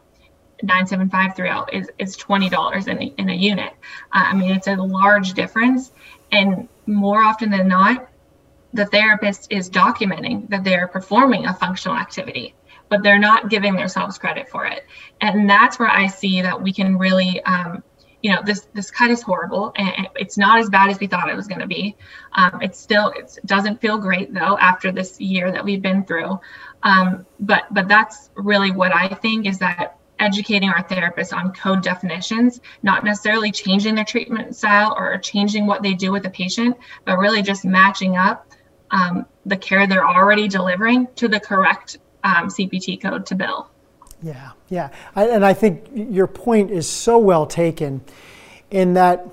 97530 0.62 1.76
is, 1.76 1.90
is 1.98 2.16
$20 2.16 2.88
in 2.88 3.02
a, 3.02 3.14
in 3.18 3.28
a 3.28 3.34
unit. 3.34 3.72
Uh, 4.12 4.24
i 4.30 4.34
mean 4.34 4.52
it's 4.52 4.68
a 4.68 4.76
large 4.76 5.34
difference. 5.34 5.92
And 6.32 6.68
more 6.86 7.22
often 7.22 7.50
than 7.50 7.68
not 7.68 8.08
the 8.72 8.86
therapist 8.86 9.46
is 9.50 9.70
documenting 9.70 10.48
that 10.50 10.64
they're 10.64 10.88
performing 10.88 11.46
a 11.46 11.54
functional 11.54 11.96
activity 11.96 12.54
but 12.88 13.02
they're 13.02 13.18
not 13.18 13.48
giving 13.48 13.76
themselves 13.76 14.18
credit 14.18 14.48
for 14.48 14.66
it. 14.66 14.84
And 15.20 15.48
that's 15.48 15.78
where 15.78 15.90
I 15.90 16.06
see 16.06 16.42
that 16.42 16.60
we 16.60 16.72
can 16.72 16.98
really, 16.98 17.42
um, 17.44 17.82
you 18.22 18.30
know, 18.30 18.40
this 18.44 18.66
this 18.72 18.90
cut 18.90 19.10
is 19.10 19.20
horrible, 19.20 19.72
and 19.76 20.08
it's 20.16 20.38
not 20.38 20.58
as 20.58 20.70
bad 20.70 20.90
as 20.90 20.98
we 20.98 21.06
thought 21.06 21.28
it 21.28 21.36
was 21.36 21.46
going 21.46 21.60
to 21.60 21.66
be. 21.66 21.96
Um, 22.32 22.60
it's 22.62 22.78
still 22.78 23.12
it 23.16 23.38
doesn't 23.44 23.80
feel 23.80 23.98
great 23.98 24.32
though 24.32 24.56
after 24.58 24.90
this 24.90 25.20
year 25.20 25.52
that 25.52 25.64
we've 25.64 25.82
been 25.82 26.04
through. 26.04 26.40
Um, 26.82 27.26
but 27.40 27.64
but 27.70 27.86
that's 27.88 28.30
really 28.34 28.70
what 28.70 28.94
I 28.94 29.08
think 29.08 29.46
is 29.46 29.58
that 29.58 29.98
educating 30.18 30.68
our 30.68 30.82
therapists 30.84 31.36
on 31.36 31.52
code 31.52 31.82
definitions, 31.82 32.60
not 32.82 33.04
necessarily 33.04 33.50
changing 33.50 33.94
their 33.94 34.04
treatment 34.04 34.56
style 34.56 34.94
or 34.96 35.18
changing 35.18 35.66
what 35.66 35.82
they 35.82 35.94
do 35.94 36.12
with 36.12 36.22
the 36.22 36.30
patient, 36.30 36.76
but 37.04 37.18
really 37.18 37.42
just 37.42 37.64
matching 37.64 38.16
up 38.16 38.46
um, 38.90 39.26
the 39.44 39.56
care 39.56 39.86
they're 39.86 40.06
already 40.06 40.48
delivering 40.48 41.08
to 41.16 41.28
the 41.28 41.40
correct 41.40 41.98
um, 42.24 42.48
CPT 42.48 43.00
code 43.00 43.26
to 43.26 43.34
bill. 43.34 43.68
Yeah, 44.22 44.52
yeah. 44.70 44.88
I, 45.14 45.28
and 45.28 45.44
I 45.44 45.52
think 45.52 45.84
your 45.94 46.26
point 46.26 46.70
is 46.70 46.88
so 46.88 47.18
well 47.18 47.46
taken 47.46 48.00
in 48.70 48.94
that, 48.94 49.26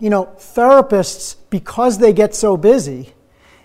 you 0.00 0.10
know, 0.10 0.26
therapists, 0.38 1.36
because 1.50 1.98
they 1.98 2.12
get 2.12 2.34
so 2.34 2.56
busy, 2.56 3.14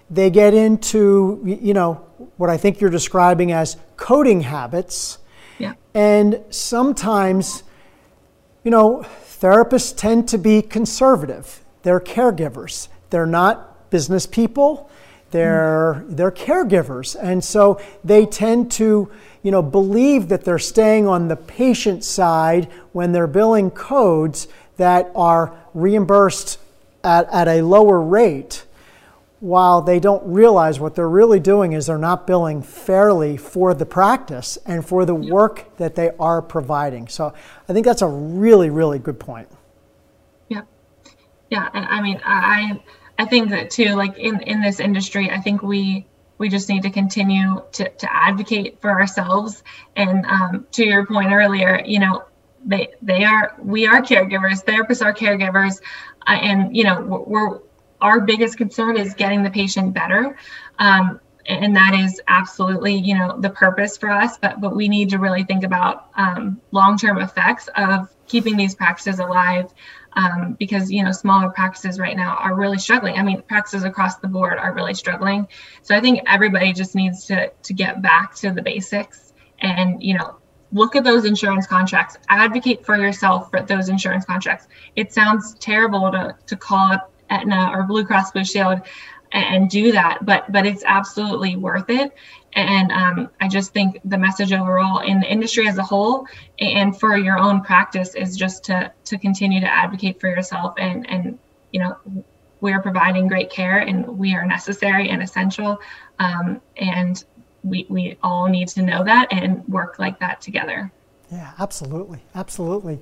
they 0.10 0.30
get 0.30 0.54
into, 0.54 1.42
you 1.44 1.74
know, 1.74 2.06
what 2.38 2.50
I 2.50 2.58
think 2.58 2.80
you're 2.80 2.90
describing 2.92 3.52
as 3.52 3.78
coding 3.98 4.42
habits. 4.42 5.18
Yeah. 5.58 5.74
And 5.94 6.42
sometimes, 6.50 7.64
you 8.64 8.72
know, 8.72 9.06
therapists 9.24 9.96
tend 9.96 10.28
to 10.30 10.38
be 10.38 10.62
conservative. 10.62 11.62
They're 11.82 12.00
caregivers. 12.00 12.88
They're 13.10 13.26
not 13.26 13.90
business 13.90 14.26
people. 14.26 14.90
They're, 15.34 16.06
they're 16.08 16.32
caregivers. 16.32 17.16
And 17.20 17.44
so 17.44 17.82
they 18.04 18.28
tend 18.28 18.72
to, 18.74 19.12
you 19.42 19.52
know, 19.52 19.64
believe 19.64 20.28
that 20.28 20.46
they're 20.46 20.60
staying 20.60 21.08
on 21.08 21.28
the 21.28 21.36
patient 21.36 22.04
side 22.04 22.66
when 22.92 23.14
they're 23.14 23.26
billing 23.26 23.72
codes 23.72 24.48
that 24.78 25.12
are 25.16 25.58
reimbursed 25.74 26.60
at, 27.04 27.28
at 27.34 27.48
a 27.48 27.64
lower 27.64 28.00
rate 28.00 28.64
while 29.40 29.82
they 29.82 30.00
don't 30.00 30.24
realize 30.32 30.80
what 30.80 30.94
they're 30.94 31.10
really 31.10 31.40
doing 31.40 31.74
is 31.74 31.88
they're 31.88 31.98
not 31.98 32.28
billing 32.28 32.62
fairly 32.62 33.36
for 33.36 33.74
the 33.74 33.88
practice 33.88 34.60
and 34.68 34.86
for 34.86 35.04
the 35.04 35.16
work 35.16 35.76
that 35.78 35.96
they 35.96 36.12
are 36.20 36.44
providing. 36.44 37.08
So 37.08 37.34
I 37.68 37.74
think 37.74 37.88
that's 37.88 38.04
a 38.04 38.08
really, 38.08 38.70
really 38.70 39.00
good 39.00 39.20
point. 39.20 39.50
Yeah. 40.48 40.62
Yeah. 41.50 41.70
And 41.74 41.86
I 41.86 42.02
mean, 42.02 42.22
I, 42.24 42.80
I 43.18 43.26
think 43.26 43.50
that 43.52 43.70
too, 43.70 43.96
like 43.96 44.18
in 44.18 44.42
in 44.42 44.62
this 44.62 44.80
industry, 44.80 45.30
I 45.30 45.40
think 45.40 45.62
we 45.62 46.08
we 46.38 46.50
just 46.50 46.70
need 46.70 46.84
to 46.84 46.90
continue 46.90 47.62
to 47.74 47.90
to 47.90 48.14
advocate 48.14 48.82
for 48.82 48.90
ourselves. 48.90 49.64
And 49.96 50.26
um, 50.26 50.68
to 50.72 50.86
your 50.86 51.06
point 51.06 51.32
earlier, 51.32 51.82
you 51.86 52.00
know, 52.00 52.26
they 52.66 52.90
they 53.02 53.24
are 53.24 53.56
we 53.60 53.86
are 53.88 54.02
caregivers. 54.02 54.64
Therapists 54.64 55.04
are 55.04 55.14
caregivers, 55.14 55.82
uh, 56.28 56.32
and 56.32 56.76
you 56.76 56.84
know, 56.84 57.02
we're, 57.28 57.60
our 58.02 58.20
biggest 58.20 58.58
concern 58.58 58.98
is 58.98 59.14
getting 59.14 59.44
the 59.44 59.52
patient 59.52 59.94
better. 59.94 60.36
Um, 60.80 61.20
and 61.46 61.76
that 61.76 61.94
is 61.94 62.22
absolutely 62.28 62.96
you 62.96 63.18
know 63.18 63.38
the 63.40 63.50
purpose 63.50 63.98
for 63.98 64.10
us 64.10 64.38
but 64.38 64.62
but 64.62 64.76
we 64.76 64.88
need 64.88 65.10
to 65.10 65.20
really 65.20 65.44
think 65.44 65.64
about 65.64 66.08
um, 66.16 66.60
long-term 66.72 67.20
effects 67.20 67.68
of 67.76 68.10
keeping 68.34 68.58
these 68.58 68.74
practices 68.74 69.20
alive 69.20 69.72
um, 70.14 70.56
because 70.58 70.92
you 70.92 71.04
know 71.04 71.12
smaller 71.12 71.50
practices 71.50 72.00
right 72.00 72.18
now 72.18 72.36
are 72.38 72.56
really 72.56 72.80
struggling. 72.80 73.16
I 73.16 73.22
mean, 73.22 73.44
practices 73.44 73.84
across 73.84 74.16
the 74.18 74.28
board 74.28 74.58
are 74.58 74.74
really 74.74 74.96
struggling. 74.96 75.48
So 75.84 75.96
I 75.96 76.02
think 76.02 76.22
everybody 76.28 76.74
just 76.74 76.96
needs 76.96 77.26
to 77.28 77.52
to 77.68 77.74
get 77.74 78.02
back 78.02 78.34
to 78.38 78.52
the 78.52 78.64
basics 78.64 79.34
and 79.60 80.02
you 80.02 80.16
know 80.18 80.38
look 80.72 80.96
at 80.96 81.04
those 81.04 81.26
insurance 81.26 81.68
contracts, 81.68 82.18
advocate 82.28 82.84
for 82.84 82.98
yourself 82.98 83.52
for 83.52 83.62
those 83.62 83.88
insurance 83.90 84.26
contracts. 84.26 84.68
It 84.96 85.14
sounds 85.14 85.54
terrible 85.60 86.12
to 86.12 86.36
to 86.48 86.56
call 86.56 86.92
up 86.92 87.14
Aetna 87.30 87.70
or 87.72 87.84
Blue 87.84 88.04
Cross 88.04 88.32
Blue 88.32 88.46
Shield 88.46 88.82
and 89.34 89.70
do 89.70 89.92
that, 89.92 90.20
but 90.26 90.52
but 90.52 90.66
it's 90.66 90.84
absolutely 90.86 91.56
worth 91.56 91.90
it. 91.90 92.14
And 92.56 92.92
um, 92.92 93.30
I 93.42 93.48
just 93.48 93.74
think 93.74 94.00
the 94.06 94.18
message 94.18 94.54
overall 94.54 95.00
in 95.00 95.20
the 95.20 95.32
industry 95.32 95.68
as 95.68 95.80
a 95.80 95.84
whole 95.84 96.28
and 96.60 96.98
for 96.98 97.18
your 97.18 97.40
own 97.40 97.62
practice 97.62 98.14
is 98.14 98.38
just 98.38 98.64
to 98.66 98.92
to 99.06 99.18
continue 99.18 99.60
to 99.60 99.68
advocate 99.68 100.20
for 100.20 100.28
yourself 100.28 100.76
and 100.78 101.10
and 101.10 101.40
you 101.72 101.80
know 101.80 101.98
we 102.64 102.72
are 102.72 102.82
providing 102.82 103.28
great 103.28 103.50
care 103.50 103.80
and 103.80 104.08
we 104.08 104.34
are 104.34 104.46
necessary 104.46 105.10
and 105.10 105.22
essential. 105.22 105.82
Um, 106.20 106.62
and 106.78 107.22
we, 107.62 107.86
we 107.90 108.18
all 108.24 108.48
need 108.48 108.70
to 108.70 108.82
know 108.82 109.04
that 109.04 109.28
and 109.32 109.68
work 109.68 110.00
like 110.00 110.18
that 110.20 110.40
together. 110.40 110.90
Yeah, 111.30 111.52
absolutely. 111.60 112.20
Absolutely. 112.34 113.00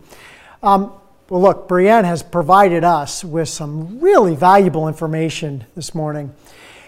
Um, 0.63 0.91
well, 1.32 1.39
look, 1.39 1.70
Brienne 1.70 2.04
has 2.04 2.22
provided 2.22 2.84
us 2.84 3.24
with 3.24 3.48
some 3.48 4.02
really 4.02 4.36
valuable 4.36 4.89
information 4.89 5.63
this 5.76 5.96
morning. 5.96 6.36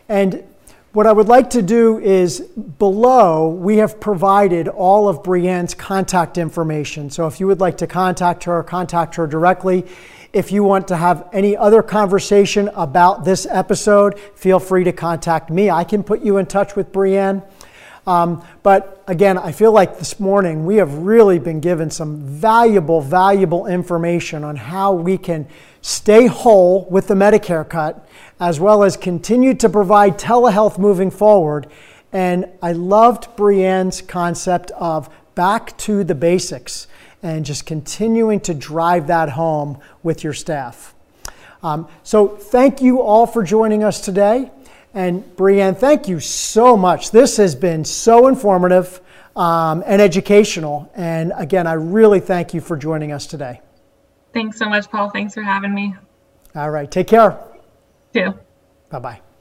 And 0.09 0.43
what 0.91 1.07
I 1.07 1.13
would 1.13 1.29
like 1.29 1.51
to 1.51 1.61
do 1.61 1.97
is 1.99 2.41
below, 2.41 3.47
we 3.47 3.77
have 3.77 4.01
provided 4.01 4.67
all 4.67 5.07
of 5.07 5.23
Brienne's 5.23 5.73
contact 5.73 6.37
information. 6.37 7.09
So 7.09 7.25
if 7.25 7.39
you 7.39 7.47
would 7.47 7.61
like 7.61 7.77
to 7.77 7.87
contact 7.87 8.43
her, 8.43 8.61
contact 8.63 9.15
her 9.15 9.27
directly. 9.27 9.85
If 10.33 10.51
you 10.51 10.65
want 10.65 10.89
to 10.89 10.97
have 10.97 11.29
any 11.31 11.55
other 11.55 11.81
conversation 11.81 12.69
about 12.75 13.23
this 13.23 13.47
episode, 13.49 14.19
feel 14.35 14.59
free 14.59 14.83
to 14.83 14.91
contact 14.91 15.51
me. 15.51 15.69
I 15.69 15.85
can 15.85 16.03
put 16.03 16.21
you 16.21 16.35
in 16.35 16.47
touch 16.47 16.75
with 16.75 16.91
Brienne. 16.91 17.43
Um, 18.05 18.43
but 18.63 19.01
again, 19.07 19.37
I 19.37 19.51
feel 19.51 19.71
like 19.71 19.97
this 19.97 20.19
morning 20.19 20.65
we 20.65 20.75
have 20.77 20.93
really 20.93 21.39
been 21.39 21.61
given 21.61 21.89
some 21.89 22.21
valuable, 22.21 23.01
valuable 23.01 23.65
information 23.65 24.43
on 24.43 24.57
how 24.57 24.93
we 24.93 25.17
can 25.17 25.47
stay 25.81 26.27
whole 26.27 26.85
with 26.89 27.07
the 27.07 27.13
Medicare 27.13 27.67
cut, 27.67 28.07
as 28.39 28.59
well 28.59 28.83
as 28.83 28.97
continue 28.97 29.53
to 29.55 29.69
provide 29.69 30.17
telehealth 30.17 30.77
moving 30.77 31.11
forward. 31.11 31.67
And 32.11 32.49
I 32.61 32.73
loved 32.73 33.35
Brienne's 33.37 34.01
concept 34.01 34.71
of 34.71 35.09
back 35.35 35.77
to 35.79 36.03
the 36.03 36.15
basics 36.15 36.87
and 37.21 37.45
just 37.45 37.65
continuing 37.65 38.41
to 38.41 38.53
drive 38.53 39.07
that 39.07 39.29
home 39.29 39.79
with 40.03 40.23
your 40.23 40.33
staff. 40.33 40.93
Um, 41.63 41.87
so, 42.03 42.27
thank 42.27 42.81
you 42.81 43.01
all 43.01 43.25
for 43.25 43.41
joining 43.41 43.85
us 43.85 44.01
today. 44.01 44.51
And 44.93 45.35
Brienne, 45.35 45.75
thank 45.75 46.07
you 46.07 46.19
so 46.19 46.77
much. 46.77 47.11
This 47.11 47.37
has 47.37 47.55
been 47.55 47.83
so 47.83 48.27
informative 48.27 49.01
um, 49.35 49.83
and 49.85 50.01
educational. 50.01 50.91
And 50.95 51.33
again, 51.35 51.65
I 51.65 51.73
really 51.73 52.19
thank 52.19 52.53
you 52.53 52.61
for 52.61 52.77
joining 52.77 53.11
us 53.11 53.25
today. 53.25 53.61
Thanks 54.33 54.57
so 54.57 54.69
much, 54.69 54.89
Paul. 54.89 55.09
Thanks 55.09 55.33
for 55.33 55.43
having 55.43 55.73
me. 55.73 55.95
All 56.55 56.69
right. 56.69 56.89
Take 56.89 57.07
care. 57.07 57.39
Too. 58.13 58.33
Bye 58.89 58.99
bye. 58.99 59.32